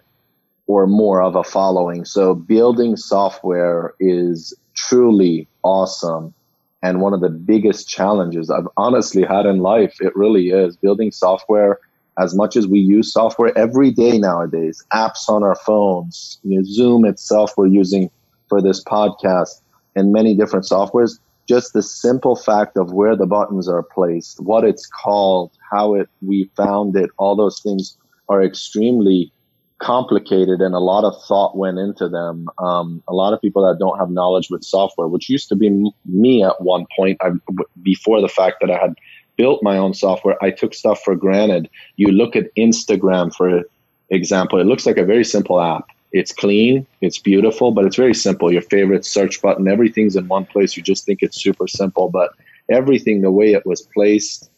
or 0.66 0.88
more 0.88 1.22
of 1.22 1.36
a 1.36 1.44
following. 1.44 2.04
So 2.04 2.34
building 2.34 2.96
software 2.96 3.94
is 4.00 4.52
truly 4.74 5.46
awesome. 5.62 6.34
And 6.82 7.00
one 7.00 7.14
of 7.14 7.20
the 7.20 7.30
biggest 7.30 7.88
challenges 7.88 8.50
I've 8.50 8.68
honestly 8.76 9.22
had 9.22 9.46
in 9.46 9.58
life, 9.58 9.96
it 10.00 10.16
really 10.16 10.48
is 10.48 10.76
building 10.76 11.12
software 11.12 11.78
as 12.18 12.34
much 12.34 12.56
as 12.56 12.66
we 12.66 12.78
use 12.78 13.12
software 13.12 13.56
every 13.56 13.90
day 13.90 14.18
nowadays, 14.18 14.82
apps 14.92 15.28
on 15.28 15.42
our 15.42 15.56
phones, 15.56 16.38
you 16.42 16.58
know, 16.58 16.64
Zoom 16.64 17.04
itself, 17.04 17.52
we're 17.56 17.66
using 17.66 18.10
for 18.48 18.62
this 18.62 18.82
podcast 18.84 19.60
and 19.94 20.12
many 20.12 20.34
different 20.34 20.64
softwares. 20.64 21.18
Just 21.46 21.74
the 21.74 21.82
simple 21.82 22.34
fact 22.34 22.76
of 22.76 22.92
where 22.92 23.14
the 23.14 23.26
buttons 23.26 23.68
are 23.68 23.82
placed, 23.82 24.40
what 24.40 24.64
it's 24.64 24.86
called, 24.86 25.52
how 25.70 25.94
it, 25.94 26.08
we 26.20 26.50
found 26.56 26.96
it, 26.96 27.10
all 27.18 27.36
those 27.36 27.60
things 27.60 27.96
are 28.28 28.42
extremely 28.42 29.32
complicated 29.78 30.60
and 30.60 30.74
a 30.74 30.78
lot 30.78 31.04
of 31.04 31.14
thought 31.24 31.56
went 31.56 31.78
into 31.78 32.08
them. 32.08 32.48
Um, 32.58 33.02
a 33.08 33.12
lot 33.12 33.32
of 33.32 33.40
people 33.40 33.62
that 33.66 33.78
don't 33.78 33.98
have 33.98 34.10
knowledge 34.10 34.48
with 34.50 34.64
software, 34.64 35.06
which 35.06 35.28
used 35.28 35.48
to 35.50 35.56
be 35.56 35.70
me 36.06 36.42
at 36.42 36.60
one 36.60 36.86
point, 36.96 37.18
I, 37.20 37.32
before 37.82 38.20
the 38.20 38.28
fact 38.28 38.56
that 38.60 38.70
I 38.70 38.78
had 38.78 38.94
built 39.36 39.62
my 39.62 39.76
own 39.76 39.94
software, 39.94 40.42
I 40.42 40.50
took 40.50 40.74
stuff 40.74 41.00
for 41.02 41.14
granted. 41.14 41.68
You 41.96 42.08
look 42.08 42.36
at 42.36 42.54
Instagram, 42.56 43.34
for 43.34 43.62
example, 44.10 44.60
it 44.60 44.66
looks 44.66 44.86
like 44.86 44.98
a 44.98 45.04
very 45.04 45.24
simple 45.24 45.60
app. 45.60 45.88
It's 46.12 46.32
clean, 46.32 46.86
it's 47.00 47.18
beautiful, 47.18 47.72
but 47.72 47.84
it's 47.84 47.96
very 47.96 48.14
simple. 48.14 48.52
Your 48.52 48.62
favorite 48.62 49.04
search 49.04 49.42
button, 49.42 49.68
everything's 49.68 50.16
in 50.16 50.28
one 50.28 50.46
place. 50.46 50.76
You 50.76 50.82
just 50.82 51.04
think 51.04 51.18
it's 51.22 51.42
super 51.42 51.66
simple, 51.66 52.08
but 52.08 52.30
everything, 52.70 53.20
the 53.20 53.30
way 53.30 53.52
it 53.52 53.66
was 53.66 53.82
placed, 53.82 54.50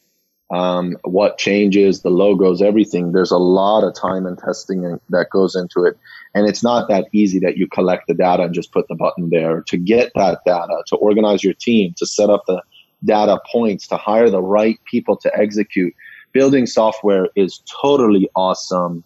um, 0.50 0.96
what 1.04 1.38
changes, 1.38 2.02
the 2.02 2.10
logos, 2.10 2.62
everything. 2.62 3.12
There's 3.12 3.30
a 3.30 3.38
lot 3.38 3.84
of 3.84 3.94
time 3.94 4.24
and 4.26 4.38
testing 4.38 4.98
that 5.10 5.30
goes 5.30 5.54
into 5.54 5.84
it. 5.84 5.98
And 6.34 6.48
it's 6.48 6.62
not 6.62 6.88
that 6.88 7.08
easy 7.12 7.38
that 7.40 7.56
you 7.56 7.66
collect 7.66 8.06
the 8.06 8.14
data 8.14 8.44
and 8.44 8.54
just 8.54 8.72
put 8.72 8.86
the 8.88 8.94
button 8.94 9.30
there. 9.30 9.62
To 9.62 9.76
get 9.76 10.12
that 10.14 10.40
data, 10.46 10.82
to 10.86 10.96
organize 10.96 11.42
your 11.42 11.54
team, 11.54 11.94
to 11.96 12.06
set 12.06 12.30
up 12.30 12.44
the 12.46 12.62
data 13.04 13.40
points, 13.50 13.86
to 13.88 13.96
hire 13.96 14.30
the 14.30 14.42
right 14.42 14.78
people 14.84 15.16
to 15.16 15.36
execute, 15.36 15.94
building 16.32 16.66
software 16.66 17.28
is 17.36 17.62
totally 17.82 18.28
awesome 18.34 19.04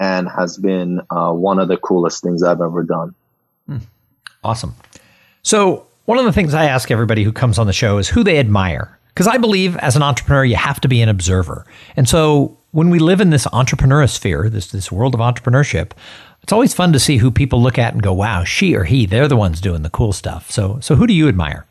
and 0.00 0.28
has 0.28 0.58
been 0.58 1.00
uh, 1.10 1.32
one 1.32 1.58
of 1.58 1.68
the 1.68 1.76
coolest 1.76 2.22
things 2.22 2.42
I've 2.42 2.60
ever 2.60 2.82
done. 2.82 3.14
Hmm. 3.66 3.78
Awesome. 4.44 4.74
So, 5.42 5.86
one 6.04 6.18
of 6.18 6.24
the 6.24 6.32
things 6.32 6.54
I 6.54 6.64
ask 6.64 6.90
everybody 6.90 7.22
who 7.22 7.32
comes 7.32 7.58
on 7.58 7.66
the 7.66 7.72
show 7.72 7.98
is 7.98 8.08
who 8.08 8.24
they 8.24 8.38
admire 8.38 8.98
because 9.18 9.26
I 9.26 9.36
believe 9.36 9.76
as 9.78 9.96
an 9.96 10.02
entrepreneur, 10.02 10.44
you 10.44 10.54
have 10.54 10.78
to 10.80 10.86
be 10.86 11.02
an 11.02 11.08
observer. 11.08 11.66
And 11.96 12.08
so 12.08 12.56
when 12.70 12.88
we 12.88 13.00
live 13.00 13.20
in 13.20 13.30
this 13.30 13.48
entrepreneur 13.52 14.06
sphere, 14.06 14.48
this, 14.48 14.70
this 14.70 14.92
world 14.92 15.12
of 15.12 15.18
entrepreneurship, 15.18 15.90
it's 16.44 16.52
always 16.52 16.72
fun 16.72 16.92
to 16.92 17.00
see 17.00 17.16
who 17.16 17.32
people 17.32 17.60
look 17.60 17.78
at 17.80 17.92
and 17.92 18.00
go, 18.00 18.12
wow, 18.12 18.44
she 18.44 18.76
or 18.76 18.84
he, 18.84 19.06
they're 19.06 19.26
the 19.26 19.36
ones 19.36 19.60
doing 19.60 19.82
the 19.82 19.90
cool 19.90 20.12
stuff. 20.12 20.52
So, 20.52 20.78
so 20.80 20.94
who 20.94 21.04
do 21.04 21.12
you 21.12 21.28
admire? 21.28 21.66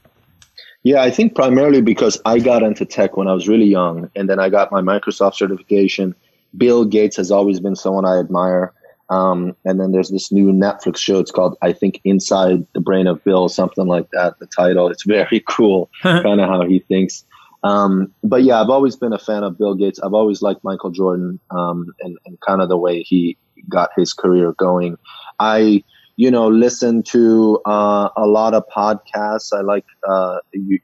Yeah, 0.88 1.02
I 1.02 1.12
think 1.12 1.36
primarily 1.36 1.82
because 1.82 2.18
I 2.24 2.40
got 2.40 2.64
into 2.64 2.86
tech 2.86 3.18
when 3.18 3.28
I 3.28 3.34
was 3.34 3.46
really 3.46 3.66
young, 3.66 4.10
and 4.16 4.30
then 4.30 4.40
I 4.40 4.48
got 4.48 4.72
my 4.72 4.80
Microsoft 4.80 5.36
certification. 5.36 6.16
Bill 6.56 6.86
Gates 6.86 7.18
has 7.18 7.30
always 7.30 7.60
been 7.60 7.76
someone 7.76 8.06
I 8.06 8.18
admire. 8.18 8.72
Um, 9.10 9.54
and 9.66 9.82
then 9.82 9.92
there's 9.92 10.12
this 10.12 10.32
new 10.32 10.54
Netflix 10.54 11.00
show. 11.00 11.20
It's 11.20 11.30
called, 11.30 11.58
I 11.62 11.74
think, 11.74 12.00
Inside 12.06 12.66
the 12.72 12.80
Brain 12.80 13.06
of 13.06 13.22
Bill, 13.26 13.50
something 13.50 13.86
like 13.86 14.10
that. 14.12 14.40
The 14.40 14.46
title. 14.46 14.88
It's 14.88 15.04
very 15.04 15.44
cool, 15.50 15.90
kind 16.04 16.40
of 16.40 16.48
how 16.48 16.66
he 16.66 16.80
thinks. 16.80 17.26
Um, 17.64 18.14
but 18.24 18.44
yeah, 18.44 18.62
I've 18.62 18.70
always 18.70 18.96
been 18.96 19.12
a 19.12 19.20
fan 19.20 19.44
of 19.44 19.58
Bill 19.58 19.76
Gates. 19.76 20.00
I've 20.00 20.14
always 20.14 20.42
liked 20.42 20.64
Michael 20.64 20.92
Jordan 20.92 21.38
um, 21.52 21.94
and, 22.00 22.18
and 22.26 22.40
kind 22.40 22.62
of 22.62 22.70
the 22.70 22.78
way 22.78 23.02
he 23.02 23.38
got 23.68 23.90
his 23.98 24.14
career 24.14 24.54
going. 24.54 24.98
I, 25.38 25.84
you 26.18 26.32
know, 26.32 26.48
listen 26.48 27.04
to 27.04 27.62
uh, 27.66 28.10
a 28.18 28.26
lot 28.26 28.56
of 28.56 28.64
podcasts. 28.76 29.54
I 29.54 29.62
like 29.62 29.86
uh, 30.10 30.40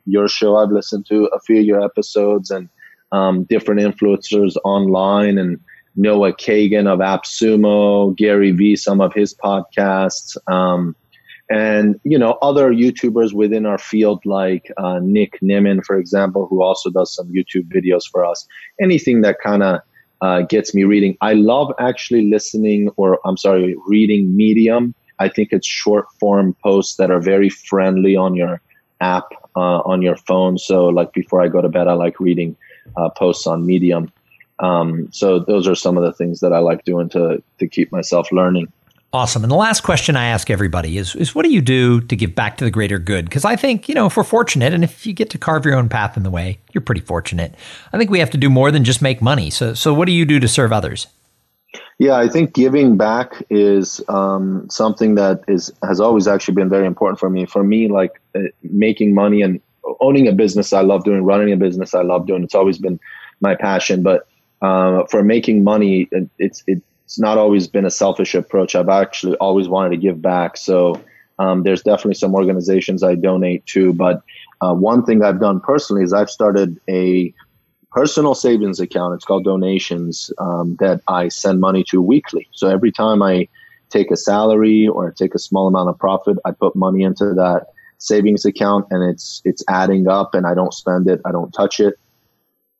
your 0.05 0.27
show. 0.27 0.57
I've 0.57 0.69
listened 0.69 1.07
to 1.07 1.25
a 1.25 1.39
few 1.39 1.59
of 1.59 1.65
your 1.65 1.81
episodes 1.83 2.51
and 2.51 2.69
um, 3.11 3.43
different 3.45 3.81
influencers 3.81 4.55
online 4.63 5.37
and 5.39 5.59
Noah 5.95 6.33
Kagan 6.33 6.87
of 6.87 6.99
AppSumo, 6.99 8.15
Gary 8.15 8.51
Vee, 8.51 8.75
some 8.75 9.01
of 9.01 9.13
his 9.13 9.33
podcasts. 9.33 10.37
Um, 10.51 10.95
and 11.49 11.99
you 12.03 12.17
know 12.17 12.37
other 12.41 12.71
YouTubers 12.71 13.33
within 13.33 13.65
our 13.65 13.77
field 13.77 14.25
like 14.25 14.71
uh, 14.77 14.99
Nick 15.01 15.39
Nimmin, 15.41 15.83
for 15.83 15.97
example, 15.97 16.47
who 16.47 16.61
also 16.61 16.89
does 16.89 17.13
some 17.13 17.31
YouTube 17.33 17.67
videos 17.67 18.03
for 18.09 18.23
us. 18.23 18.47
Anything 18.81 19.21
that 19.21 19.37
kind 19.43 19.61
of 19.61 19.81
uh, 20.21 20.41
gets 20.43 20.73
me 20.73 20.83
reading. 20.83 21.17
I 21.21 21.33
love 21.33 21.73
actually 21.79 22.29
listening, 22.29 22.89
or 22.95 23.19
I'm 23.25 23.35
sorry, 23.35 23.75
reading 23.87 24.35
Medium. 24.35 24.95
I 25.23 25.29
think 25.29 25.49
it's 25.51 25.67
short 25.67 26.05
form 26.19 26.55
posts 26.61 26.97
that 26.97 27.09
are 27.09 27.21
very 27.21 27.49
friendly 27.49 28.15
on 28.15 28.35
your 28.35 28.61
app 28.99 29.27
uh, 29.55 29.79
on 29.91 30.01
your 30.01 30.17
phone. 30.17 30.57
So 30.57 30.87
like 30.87 31.13
before 31.13 31.41
I 31.41 31.47
go 31.47 31.61
to 31.61 31.69
bed, 31.69 31.87
I 31.87 31.93
like 31.93 32.19
reading 32.19 32.55
uh, 32.97 33.09
posts 33.09 33.47
on 33.47 33.65
Medium. 33.65 34.11
Um, 34.59 35.09
so 35.11 35.39
those 35.39 35.67
are 35.67 35.75
some 35.75 35.97
of 35.97 36.03
the 36.03 36.13
things 36.13 36.39
that 36.41 36.53
I 36.53 36.59
like 36.59 36.83
doing 36.83 37.09
to 37.09 37.41
to 37.59 37.67
keep 37.67 37.91
myself 37.91 38.31
learning. 38.31 38.71
Awesome. 39.13 39.43
And 39.43 39.51
the 39.51 39.55
last 39.55 39.81
question 39.81 40.15
I 40.15 40.25
ask 40.25 40.49
everybody 40.49 40.97
is, 40.97 41.15
is 41.15 41.35
what 41.35 41.43
do 41.45 41.51
you 41.51 41.61
do 41.61 42.01
to 42.01 42.15
give 42.15 42.33
back 42.33 42.57
to 42.57 42.63
the 42.63 42.71
greater 42.71 42.97
good? 42.97 43.25
Because 43.25 43.45
I 43.45 43.55
think, 43.55 43.87
you 43.87 43.93
know, 43.93 44.07
if 44.07 44.17
we're 44.17 44.23
fortunate 44.23 44.73
and 44.73 44.83
if 44.83 45.05
you 45.05 45.13
get 45.13 45.29
to 45.29 45.37
carve 45.37 45.65
your 45.65 45.75
own 45.75 45.87
path 45.87 46.17
in 46.17 46.23
the 46.23 46.31
way, 46.31 46.57
you're 46.73 46.81
pretty 46.81 47.01
fortunate. 47.01 47.53
I 47.93 47.99
think 47.99 48.09
we 48.09 48.17
have 48.17 48.31
to 48.31 48.39
do 48.39 48.49
more 48.49 48.71
than 48.71 48.83
just 48.83 49.03
make 49.03 49.21
money. 49.21 49.51
So, 49.51 49.75
so 49.75 49.93
what 49.93 50.07
do 50.07 50.13
you 50.13 50.25
do 50.25 50.39
to 50.39 50.47
serve 50.47 50.73
others? 50.73 51.05
Yeah, 51.99 52.15
I 52.15 52.27
think 52.27 52.53
giving 52.53 52.97
back 52.97 53.43
is 53.49 54.01
um, 54.09 54.67
something 54.69 55.15
that 55.15 55.43
is 55.47 55.71
has 55.87 55.99
always 55.99 56.27
actually 56.27 56.55
been 56.55 56.69
very 56.69 56.87
important 56.87 57.19
for 57.19 57.29
me. 57.29 57.45
For 57.45 57.63
me, 57.63 57.87
like 57.87 58.19
uh, 58.35 58.41
making 58.63 59.13
money 59.13 59.41
and 59.41 59.61
owning 59.99 60.27
a 60.27 60.31
business, 60.31 60.73
I 60.73 60.81
love 60.81 61.03
doing. 61.03 61.23
Running 61.23 61.53
a 61.53 61.57
business, 61.57 61.93
I 61.93 62.01
love 62.01 62.25
doing. 62.25 62.43
It's 62.43 62.55
always 62.55 62.77
been 62.77 62.99
my 63.41 63.55
passion. 63.55 64.01
But 64.01 64.27
uh, 64.61 65.05
for 65.05 65.23
making 65.23 65.63
money, 65.63 66.09
it's 66.39 66.63
it's 66.67 67.19
not 67.19 67.37
always 67.37 67.67
been 67.67 67.85
a 67.85 67.91
selfish 67.91 68.33
approach. 68.33 68.75
I've 68.75 68.89
actually 68.89 69.35
always 69.37 69.67
wanted 69.67 69.91
to 69.91 69.97
give 69.97 70.21
back. 70.21 70.57
So 70.57 70.99
um, 71.39 71.63
there's 71.63 71.83
definitely 71.83 72.15
some 72.15 72.33
organizations 72.33 73.03
I 73.03 73.15
donate 73.15 73.65
to. 73.67 73.93
But 73.93 74.23
uh, 74.61 74.73
one 74.73 75.05
thing 75.05 75.23
I've 75.23 75.39
done 75.39 75.59
personally 75.59 76.03
is 76.03 76.13
I've 76.13 76.29
started 76.29 76.79
a 76.89 77.33
personal 77.93 78.33
savings 78.33 78.79
account. 78.79 79.13
It's 79.13 79.25
called 79.25 79.43
donations 79.43 80.31
um, 80.39 80.75
that 80.79 81.01
I 81.07 81.27
send 81.27 81.59
money 81.59 81.83
to 81.89 82.01
weekly. 82.01 82.47
So 82.51 82.67
every 82.67 82.91
time 82.91 83.21
I 83.21 83.47
take 83.89 84.09
a 84.09 84.17
salary 84.17 84.87
or 84.87 85.11
take 85.11 85.35
a 85.35 85.39
small 85.39 85.67
amount 85.67 85.89
of 85.89 85.97
profit, 85.99 86.37
I 86.43 86.51
put 86.51 86.75
money 86.75 87.03
into 87.03 87.33
that 87.35 87.67
savings 87.99 88.43
account 88.43 88.85
and 88.89 89.01
it's 89.09 89.41
it's 89.45 89.63
adding 89.69 90.07
up 90.09 90.35
and 90.35 90.45
I 90.45 90.53
don't 90.53 90.73
spend 90.73 91.07
it, 91.07 91.21
I 91.23 91.31
don't 91.31 91.51
touch 91.51 91.79
it. 91.79 91.97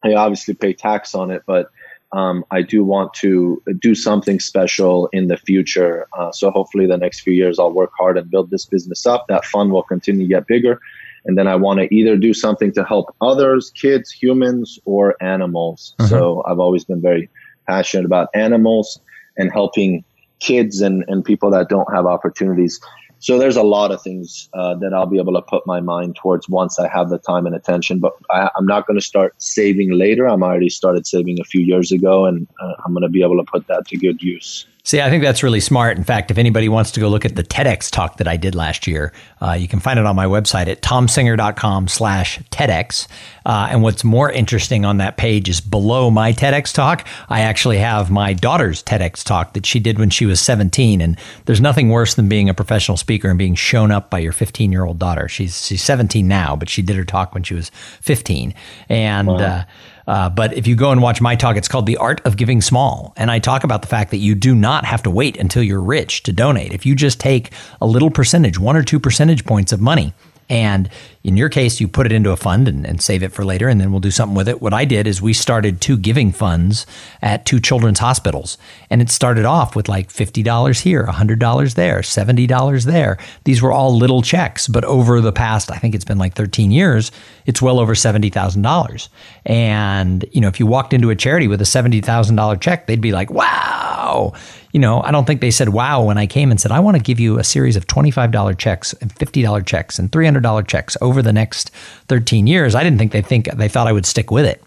I 0.03 0.15
obviously 0.15 0.53
pay 0.53 0.73
tax 0.73 1.15
on 1.15 1.31
it, 1.31 1.43
but 1.45 1.69
um, 2.11 2.43
I 2.51 2.61
do 2.61 2.83
want 2.83 3.13
to 3.15 3.61
do 3.79 3.95
something 3.95 4.39
special 4.39 5.07
in 5.13 5.27
the 5.27 5.37
future. 5.37 6.07
Uh, 6.17 6.31
so 6.31 6.51
hopefully, 6.51 6.85
the 6.85 6.97
next 6.97 7.21
few 7.21 7.33
years, 7.33 7.57
I'll 7.57 7.71
work 7.71 7.91
hard 7.97 8.17
and 8.17 8.29
build 8.29 8.51
this 8.51 8.65
business 8.65 9.05
up. 9.05 9.25
That 9.29 9.45
fund 9.45 9.71
will 9.71 9.83
continue 9.83 10.27
to 10.27 10.29
get 10.29 10.45
bigger, 10.45 10.79
and 11.25 11.37
then 11.37 11.47
I 11.47 11.55
want 11.55 11.79
to 11.79 11.93
either 11.93 12.17
do 12.17 12.33
something 12.33 12.71
to 12.73 12.83
help 12.83 13.15
others, 13.21 13.71
kids, 13.71 14.11
humans, 14.11 14.79
or 14.85 15.15
animals. 15.21 15.95
Mm-hmm. 15.99 16.09
So 16.09 16.43
I've 16.45 16.59
always 16.59 16.83
been 16.83 17.01
very 17.01 17.29
passionate 17.67 18.05
about 18.05 18.29
animals 18.33 18.99
and 19.37 19.51
helping 19.51 20.03
kids 20.39 20.81
and, 20.81 21.05
and 21.07 21.23
people 21.23 21.49
that 21.51 21.69
don't 21.69 21.91
have 21.93 22.05
opportunities. 22.05 22.79
So 23.19 23.39
there's 23.39 23.55
a 23.55 23.63
lot 23.63 23.91
of 23.91 24.01
things 24.01 24.49
uh, 24.53 24.75
that 24.75 24.93
I'll 24.93 25.05
be 25.05 25.17
able 25.17 25.31
to 25.33 25.41
put 25.41 25.65
my 25.65 25.79
mind 25.79 26.17
towards 26.17 26.49
once 26.49 26.77
I 26.77 26.89
have 26.89 27.09
the 27.09 27.19
time 27.19 27.45
and 27.45 27.55
attention. 27.55 27.99
But 27.99 28.11
I, 28.31 28.49
am 28.57 28.65
not 28.65 28.85
going 28.85 28.99
to 28.99 29.05
start 29.05 29.41
saving 29.41 29.97
later. 29.97 30.27
I'm 30.27 30.43
already 30.43 30.69
started 30.69 31.07
saving 31.07 31.39
a 31.39 31.45
few 31.45 31.61
years 31.61 31.93
ago, 31.93 32.25
and 32.25 32.45
uh, 32.61 32.73
I'm 32.85 32.91
going 32.91 33.03
to 33.03 33.09
be 33.09 33.23
able 33.23 33.37
to 33.37 33.49
put 33.49 33.65
that 33.67 33.87
to 33.87 33.97
good 33.97 34.21
use. 34.21 34.67
See, 34.85 34.99
I 34.99 35.09
think 35.09 35.23
that's 35.23 35.43
really 35.43 35.61
smart. 35.61 35.95
In 35.95 36.03
fact, 36.03 36.29
if 36.29 36.37
anybody 36.37 36.67
wants 36.67 36.91
to 36.91 36.99
go 36.99 37.07
look 37.07 37.23
at 37.23 37.37
the 37.37 37.43
TEDx 37.43 37.89
talk 37.89 38.17
that 38.17 38.27
I 38.27 38.35
did 38.35 38.53
last 38.53 38.85
year, 38.85 39.13
uh, 39.41 39.53
you 39.53 39.65
can 39.69 39.79
find 39.79 39.97
it 39.97 40.05
on 40.05 40.13
my 40.13 40.25
website 40.25 40.67
at 40.67 40.81
tomsinger.com 40.81 41.87
slash 41.87 42.37
TEDx. 42.51 43.07
Uh, 43.45 43.69
and 43.71 43.81
what's 43.81 44.03
more 44.03 44.29
interesting 44.29 44.83
on 44.83 44.97
that 44.97 45.15
page 45.15 45.47
is 45.47 45.61
below 45.61 46.11
my 46.11 46.33
TEDx 46.33 46.73
talk, 46.73 47.07
I 47.29 47.41
actually 47.41 47.77
have 47.77 48.11
my 48.11 48.33
daughter's 48.33 48.83
TEDx 48.83 49.23
talk 49.23 49.53
that 49.53 49.65
she 49.65 49.79
did 49.79 49.99
when 49.99 50.09
she 50.09 50.25
was 50.25 50.41
17. 50.41 50.99
And 50.99 51.17
there's 51.45 51.61
nothing 51.61 51.87
worse 51.87 52.15
than 52.15 52.27
being 52.27 52.49
a 52.49 52.53
professional 52.53 52.97
speaker 52.97 53.29
and 53.29 53.39
being 53.39 53.55
shown 53.55 53.89
up 53.89 54.09
by 54.09 54.19
your 54.19 54.33
15 54.33 54.69
year 54.69 54.83
old 54.83 54.99
daughter. 54.99 55.29
She's, 55.29 55.65
she's 55.65 55.81
17 55.81 56.27
now, 56.27 56.57
but 56.57 56.67
she 56.67 56.81
did 56.81 56.97
her 56.97 57.05
talk 57.05 57.33
when 57.33 57.43
she 57.43 57.53
was 57.53 57.69
15. 58.01 58.53
And, 58.89 59.27
wow. 59.29 59.35
uh, 59.35 59.63
uh, 60.07 60.29
but 60.29 60.53
if 60.53 60.67
you 60.67 60.75
go 60.75 60.91
and 60.91 61.01
watch 61.01 61.21
my 61.21 61.35
talk, 61.35 61.55
it's 61.55 61.67
called 61.67 61.85
The 61.85 61.97
Art 61.97 62.21
of 62.25 62.37
Giving 62.37 62.61
Small. 62.61 63.13
And 63.17 63.31
I 63.31 63.39
talk 63.39 63.63
about 63.63 63.81
the 63.81 63.87
fact 63.87 64.11
that 64.11 64.17
you 64.17 64.35
do 64.35 64.53
not 64.55 64.85
have 64.85 65.03
to 65.03 65.09
wait 65.09 65.37
until 65.37 65.63
you're 65.63 65.81
rich 65.81 66.23
to 66.23 66.33
donate. 66.33 66.73
If 66.73 66.85
you 66.85 66.95
just 66.95 67.19
take 67.19 67.51
a 67.81 67.87
little 67.87 68.11
percentage, 68.11 68.59
one 68.59 68.75
or 68.75 68.83
two 68.83 68.99
percentage 68.99 69.45
points 69.45 69.71
of 69.71 69.81
money, 69.81 70.13
and 70.49 70.89
in 71.23 71.37
your 71.37 71.47
case, 71.47 71.79
you 71.79 71.87
put 71.87 72.05
it 72.05 72.11
into 72.11 72.31
a 72.31 72.35
fund 72.35 72.67
and, 72.67 72.85
and, 72.85 73.01
save 73.01 73.23
it 73.23 73.31
for 73.31 73.45
later, 73.45 73.69
and 73.69 73.79
then 73.79 73.91
we'll 73.91 74.01
do 74.01 74.11
something 74.11 74.35
with 74.35 74.49
it. 74.49 74.61
What 74.61 74.73
I 74.73 74.83
did 74.83 75.07
is 75.07 75.21
we 75.21 75.31
started 75.33 75.79
two 75.79 75.95
giving 75.95 76.33
funds 76.33 76.85
at 77.21 77.45
two 77.45 77.61
children's 77.61 77.99
hospitals. 77.99 78.57
And 78.89 79.01
it 79.01 79.09
started 79.09 79.45
off 79.45 79.75
with 79.75 79.87
like 79.87 80.09
$50 80.09 80.81
here, 80.81 81.05
$100 81.05 81.75
there, 81.75 82.01
$70 82.01 82.85
there. 82.85 83.17
These 83.45 83.61
were 83.61 83.71
all 83.71 83.97
little 83.97 84.21
checks. 84.21 84.67
But 84.67 84.83
over 84.83 85.21
the 85.21 85.31
past, 85.31 85.71
I 85.71 85.77
think 85.77 85.95
it's 85.95 86.05
been 86.05 86.17
like 86.17 86.33
13 86.33 86.71
years, 86.71 87.11
it's 87.45 87.61
well 87.61 87.79
over 87.79 87.93
$70,000. 87.93 89.09
And, 89.45 90.25
you 90.31 90.41
know, 90.41 90.49
if 90.49 90.59
you 90.59 90.65
walked 90.65 90.93
into 90.93 91.09
a 91.09 91.15
charity 91.15 91.47
with 91.47 91.61
a 91.61 91.65
$70,000 91.65 92.59
check, 92.59 92.87
they'd 92.87 93.01
be 93.01 93.13
like, 93.13 93.29
wow 93.29 94.33
you 94.73 94.79
know, 94.79 95.01
I 95.01 95.11
don't 95.11 95.25
think 95.25 95.39
they 95.39 95.51
said 95.51 95.69
wow 95.69 96.03
when 96.03 96.17
I 96.17 96.25
came 96.25 96.49
and 96.49 96.59
said, 96.59 96.71
I 96.71 96.79
want 96.79 96.97
to 96.97 97.03
give 97.03 97.19
you 97.19 97.37
a 97.37 97.43
series 97.43 97.75
of 97.75 97.85
$25 97.87 98.57
checks 98.57 98.93
and 98.93 99.13
$50 99.15 99.65
checks 99.65 99.99
and 99.99 100.11
$300 100.11 100.67
checks 100.67 100.97
over 100.99 101.21
the 101.21 101.31
next 101.31 101.69
13 102.07 102.47
years. 102.47 102.73
I 102.73 102.83
didn't 102.83 102.97
think 102.97 103.11
they 103.11 103.21
think 103.21 103.45
they 103.53 103.69
thought 103.69 103.87
I 103.87 103.91
would 103.91 104.07
stick 104.07 104.31
with 104.31 104.45
it. 104.45 104.61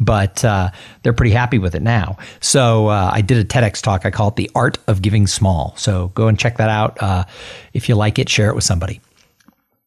But 0.00 0.42
uh, 0.42 0.70
they're 1.02 1.12
pretty 1.12 1.32
happy 1.32 1.58
with 1.58 1.74
it 1.74 1.82
now. 1.82 2.16
So 2.40 2.86
uh, 2.86 3.10
I 3.12 3.20
did 3.20 3.36
a 3.36 3.44
TEDx 3.44 3.82
talk. 3.82 4.06
I 4.06 4.10
call 4.10 4.28
it 4.28 4.36
The 4.36 4.50
Art 4.54 4.78
of 4.86 5.02
Giving 5.02 5.26
Small. 5.26 5.74
So 5.76 6.08
go 6.14 6.28
and 6.28 6.38
check 6.38 6.56
that 6.56 6.70
out. 6.70 7.00
Uh, 7.02 7.24
if 7.74 7.90
you 7.90 7.94
like 7.94 8.18
it, 8.18 8.30
share 8.30 8.48
it 8.48 8.54
with 8.54 8.64
somebody. 8.64 9.02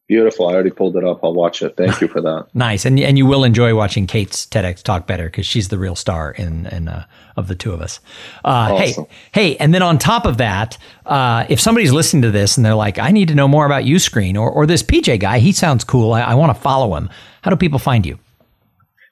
Beautiful. 0.08 0.46
I 0.46 0.54
already 0.54 0.70
pulled 0.70 0.96
it 0.96 1.02
up. 1.02 1.24
I'll 1.24 1.34
watch 1.34 1.62
it. 1.62 1.76
Thank 1.76 2.00
you 2.00 2.06
for 2.06 2.20
that. 2.20 2.46
nice. 2.54 2.84
And 2.84 2.98
and 3.00 3.18
you 3.18 3.26
will 3.26 3.42
enjoy 3.42 3.74
watching 3.74 4.06
Kate's 4.06 4.46
TEDx 4.46 4.80
talk 4.82 5.04
better 5.04 5.24
because 5.24 5.46
she's 5.46 5.68
the 5.68 5.78
real 5.78 5.96
star 5.96 6.30
in 6.30 6.66
in 6.66 6.86
uh, 6.86 7.06
of 7.36 7.48
the 7.48 7.56
two 7.56 7.72
of 7.72 7.80
us. 7.80 7.98
Uh, 8.44 8.70
awesome. 8.74 9.06
Hey, 9.32 9.50
hey, 9.50 9.56
and 9.56 9.74
then 9.74 9.82
on 9.82 9.98
top 9.98 10.24
of 10.24 10.36
that, 10.36 10.78
uh, 11.06 11.44
if 11.48 11.58
somebody's 11.60 11.92
listening 11.92 12.22
to 12.22 12.30
this 12.30 12.56
and 12.56 12.64
they're 12.64 12.74
like, 12.74 13.00
I 13.00 13.10
need 13.10 13.26
to 13.28 13.34
know 13.34 13.48
more 13.48 13.66
about 13.66 13.82
Uscreen 13.82 14.36
or 14.36 14.48
or 14.48 14.64
this 14.64 14.82
PJ 14.82 15.18
guy, 15.18 15.40
he 15.40 15.50
sounds 15.50 15.82
cool. 15.82 16.12
I, 16.12 16.20
I 16.20 16.34
want 16.34 16.54
to 16.54 16.62
follow 16.62 16.94
him. 16.94 17.10
How 17.42 17.50
do 17.50 17.56
people 17.56 17.80
find 17.80 18.06
you? 18.06 18.16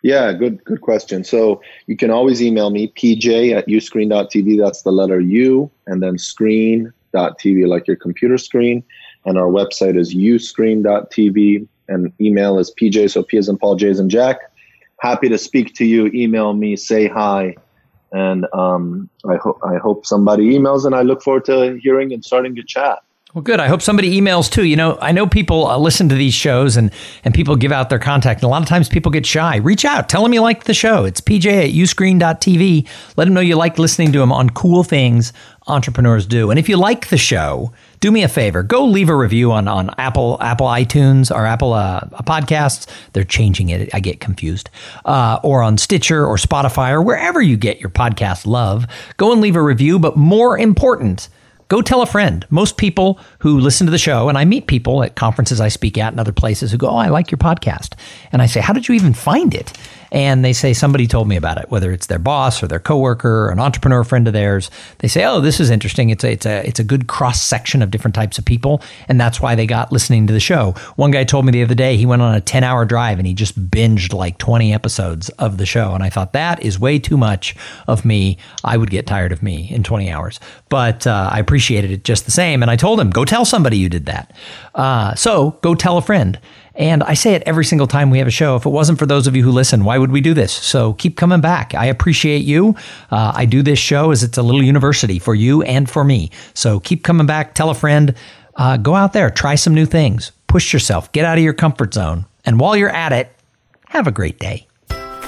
Yeah, 0.02 0.32
good 0.32 0.62
good 0.62 0.80
question. 0.80 1.24
So 1.24 1.60
you 1.88 1.96
can 1.96 2.12
always 2.12 2.40
email 2.40 2.70
me, 2.70 2.86
pj 2.86 3.52
at 3.52 3.66
uscreen.tv. 3.66 4.60
That's 4.62 4.82
the 4.82 4.92
letter 4.92 5.18
U 5.18 5.68
and 5.88 6.00
then 6.00 6.18
screen.tv, 6.18 7.66
like 7.66 7.88
your 7.88 7.96
computer 7.96 8.38
screen 8.38 8.84
and 9.24 9.38
our 9.38 9.48
website 9.48 9.98
is 9.98 10.14
uscreen.tv 10.14 11.66
and 11.88 12.12
email 12.20 12.58
is 12.58 12.72
pj 12.80 13.10
so 13.10 13.22
p 13.22 13.36
as 13.36 13.48
in 13.48 13.56
paul 13.56 13.76
j 13.76 13.88
as 13.88 14.00
in 14.00 14.08
jack 14.08 14.38
happy 15.00 15.28
to 15.28 15.38
speak 15.38 15.74
to 15.74 15.84
you 15.84 16.06
email 16.14 16.52
me 16.54 16.76
say 16.76 17.08
hi 17.08 17.54
and 18.12 18.46
um, 18.52 19.10
I, 19.28 19.36
hope 19.36 19.58
I 19.64 19.76
hope 19.76 20.06
somebody 20.06 20.56
emails 20.56 20.84
and 20.84 20.94
i 20.94 21.02
look 21.02 21.22
forward 21.22 21.44
to 21.46 21.78
hearing 21.82 22.12
and 22.12 22.24
starting 22.24 22.54
to 22.56 22.62
chat 22.62 23.00
well, 23.34 23.42
good. 23.42 23.58
I 23.58 23.66
hope 23.66 23.82
somebody 23.82 24.20
emails 24.20 24.48
too. 24.48 24.64
You 24.64 24.76
know, 24.76 24.96
I 25.00 25.10
know 25.10 25.26
people 25.26 25.66
uh, 25.66 25.76
listen 25.76 26.08
to 26.08 26.14
these 26.14 26.34
shows 26.34 26.76
and, 26.76 26.92
and 27.24 27.34
people 27.34 27.56
give 27.56 27.72
out 27.72 27.90
their 27.90 27.98
contact. 27.98 28.40
And 28.40 28.44
a 28.44 28.48
lot 28.48 28.62
of 28.62 28.68
times 28.68 28.88
people 28.88 29.10
get 29.10 29.26
shy. 29.26 29.56
Reach 29.56 29.84
out. 29.84 30.08
Tell 30.08 30.22
them 30.22 30.32
you 30.32 30.40
like 30.40 30.64
the 30.64 30.74
show. 30.74 31.04
It's 31.04 31.20
pj 31.20 31.46
at 31.46 31.70
uscreen.tv. 31.70 32.88
Let 33.16 33.24
them 33.24 33.34
know 33.34 33.40
you 33.40 33.56
like 33.56 33.76
listening 33.76 34.12
to 34.12 34.20
them 34.20 34.30
on 34.30 34.50
cool 34.50 34.84
things 34.84 35.32
entrepreneurs 35.66 36.26
do. 36.26 36.50
And 36.50 36.60
if 36.60 36.68
you 36.68 36.76
like 36.76 37.08
the 37.08 37.16
show, 37.16 37.72
do 38.04 38.12
me 38.12 38.22
a 38.22 38.28
favor. 38.28 38.62
Go 38.62 38.84
leave 38.84 39.08
a 39.08 39.16
review 39.16 39.50
on, 39.50 39.66
on 39.66 39.88
Apple 39.96 40.36
Apple 40.42 40.66
iTunes 40.66 41.34
or 41.34 41.46
Apple 41.46 41.72
uh, 41.72 42.02
Podcasts. 42.24 42.86
They're 43.14 43.24
changing 43.24 43.70
it. 43.70 43.88
I 43.94 44.00
get 44.00 44.20
confused. 44.20 44.68
Uh, 45.06 45.40
or 45.42 45.62
on 45.62 45.78
Stitcher 45.78 46.26
or 46.26 46.36
Spotify 46.36 46.90
or 46.90 47.00
wherever 47.00 47.40
you 47.40 47.56
get 47.56 47.80
your 47.80 47.88
podcast 47.88 48.44
love. 48.44 48.86
Go 49.16 49.32
and 49.32 49.40
leave 49.40 49.56
a 49.56 49.62
review. 49.62 49.98
But 49.98 50.18
more 50.18 50.58
important, 50.58 51.30
go 51.68 51.82
tell 51.82 52.02
a 52.02 52.06
friend. 52.06 52.46
Most 52.50 52.76
people 52.76 53.18
who 53.38 53.58
listen 53.58 53.86
to 53.86 53.90
the 53.90 53.98
show, 53.98 54.28
and 54.28 54.38
I 54.38 54.44
meet 54.44 54.66
people 54.66 55.02
at 55.02 55.16
conferences 55.16 55.60
I 55.60 55.68
speak 55.68 55.98
at 55.98 56.12
and 56.12 56.20
other 56.20 56.32
places 56.32 56.70
who 56.70 56.78
go, 56.78 56.88
Oh, 56.88 56.96
I 56.96 57.08
like 57.08 57.30
your 57.30 57.38
podcast. 57.38 57.94
And 58.32 58.42
I 58.42 58.46
say, 58.46 58.60
How 58.60 58.72
did 58.72 58.88
you 58.88 58.94
even 58.94 59.14
find 59.14 59.54
it? 59.54 59.72
and 60.14 60.44
they 60.44 60.52
say 60.52 60.72
somebody 60.72 61.08
told 61.08 61.26
me 61.26 61.34
about 61.34 61.58
it, 61.58 61.68
whether 61.70 61.90
it's 61.90 62.06
their 62.06 62.20
boss 62.20 62.62
or 62.62 62.68
their 62.68 62.78
coworker 62.78 63.46
or 63.46 63.50
an 63.50 63.58
entrepreneur 63.58 64.04
friend 64.04 64.28
of 64.28 64.32
theirs. 64.32 64.70
They 64.98 65.08
say, 65.08 65.24
"Oh, 65.24 65.40
this 65.40 65.58
is 65.58 65.70
interesting. 65.70 66.10
It's 66.10 66.22
a 66.22 66.30
it's 66.30 66.46
a 66.46 66.66
it's 66.66 66.78
a 66.78 66.84
good 66.84 67.08
cross 67.08 67.42
section 67.42 67.82
of 67.82 67.90
different 67.90 68.14
types 68.14 68.38
of 68.38 68.44
people, 68.44 68.80
and 69.08 69.20
that's 69.20 69.40
why 69.40 69.56
they 69.56 69.66
got 69.66 69.90
listening 69.90 70.28
to 70.28 70.32
the 70.32 70.40
show." 70.40 70.76
One 70.94 71.10
guy 71.10 71.24
told 71.24 71.44
me 71.44 71.50
the 71.50 71.64
other 71.64 71.74
day 71.74 71.96
he 71.96 72.06
went 72.06 72.22
on 72.22 72.32
a 72.32 72.40
ten 72.40 72.62
hour 72.62 72.84
drive 72.84 73.18
and 73.18 73.26
he 73.26 73.34
just 73.34 73.60
binged 73.70 74.14
like 74.14 74.38
twenty 74.38 74.72
episodes 74.72 75.30
of 75.30 75.58
the 75.58 75.66
show, 75.66 75.94
and 75.94 76.04
I 76.04 76.10
thought 76.10 76.32
that 76.32 76.62
is 76.62 76.78
way 76.78 77.00
too 77.00 77.16
much 77.16 77.56
of 77.88 78.04
me. 78.04 78.38
I 78.62 78.76
would 78.76 78.90
get 78.90 79.08
tired 79.08 79.32
of 79.32 79.42
me 79.42 79.68
in 79.68 79.82
twenty 79.82 80.12
hours, 80.12 80.38
but 80.68 81.08
uh, 81.08 81.28
I 81.32 81.42
appreciated 81.54 81.92
it 81.92 82.02
just 82.02 82.24
the 82.24 82.32
same. 82.32 82.62
And 82.62 82.70
I 82.70 82.74
told 82.74 82.98
him, 82.98 83.10
"Go 83.10 83.24
tell 83.24 83.44
somebody 83.44 83.78
you 83.78 83.88
did 83.88 84.06
that." 84.06 84.32
Uh, 84.74 85.14
so 85.14 85.52
go 85.62 85.76
tell 85.76 85.96
a 85.96 86.02
friend. 86.02 86.36
And 86.74 87.04
I 87.04 87.14
say 87.14 87.34
it 87.34 87.44
every 87.46 87.64
single 87.64 87.86
time 87.86 88.10
we 88.10 88.18
have 88.18 88.26
a 88.26 88.32
show. 88.32 88.56
If 88.56 88.66
it 88.66 88.70
wasn't 88.70 88.98
for 88.98 89.06
those 89.06 89.28
of 89.28 89.36
you 89.36 89.44
who 89.44 89.52
listen, 89.52 89.84
why 89.84 89.96
would 89.96 90.10
we 90.10 90.20
do 90.20 90.34
this? 90.34 90.52
So 90.52 90.94
keep 90.94 91.16
coming 91.16 91.40
back. 91.40 91.72
I 91.72 91.86
appreciate 91.86 92.42
you. 92.42 92.74
Uh, 93.12 93.30
I 93.32 93.44
do 93.44 93.62
this 93.62 93.78
show 93.78 94.10
as 94.10 94.24
it's 94.24 94.36
a 94.36 94.42
little 94.42 94.64
university 94.64 95.20
for 95.20 95.36
you 95.36 95.62
and 95.62 95.88
for 95.88 96.02
me. 96.02 96.32
So 96.54 96.80
keep 96.80 97.04
coming 97.04 97.26
back. 97.26 97.54
Tell 97.54 97.70
a 97.70 97.74
friend. 97.74 98.16
Uh, 98.56 98.76
go 98.76 98.96
out 98.96 99.12
there, 99.12 99.30
try 99.30 99.54
some 99.54 99.74
new 99.74 99.86
things, 99.86 100.32
push 100.48 100.72
yourself, 100.72 101.12
get 101.12 101.24
out 101.24 101.38
of 101.38 101.44
your 101.44 101.54
comfort 101.54 101.94
zone. 101.94 102.26
And 102.44 102.58
while 102.58 102.76
you're 102.76 102.90
at 102.90 103.12
it, 103.12 103.30
have 103.90 104.08
a 104.08 104.12
great 104.12 104.40
day. 104.40 104.66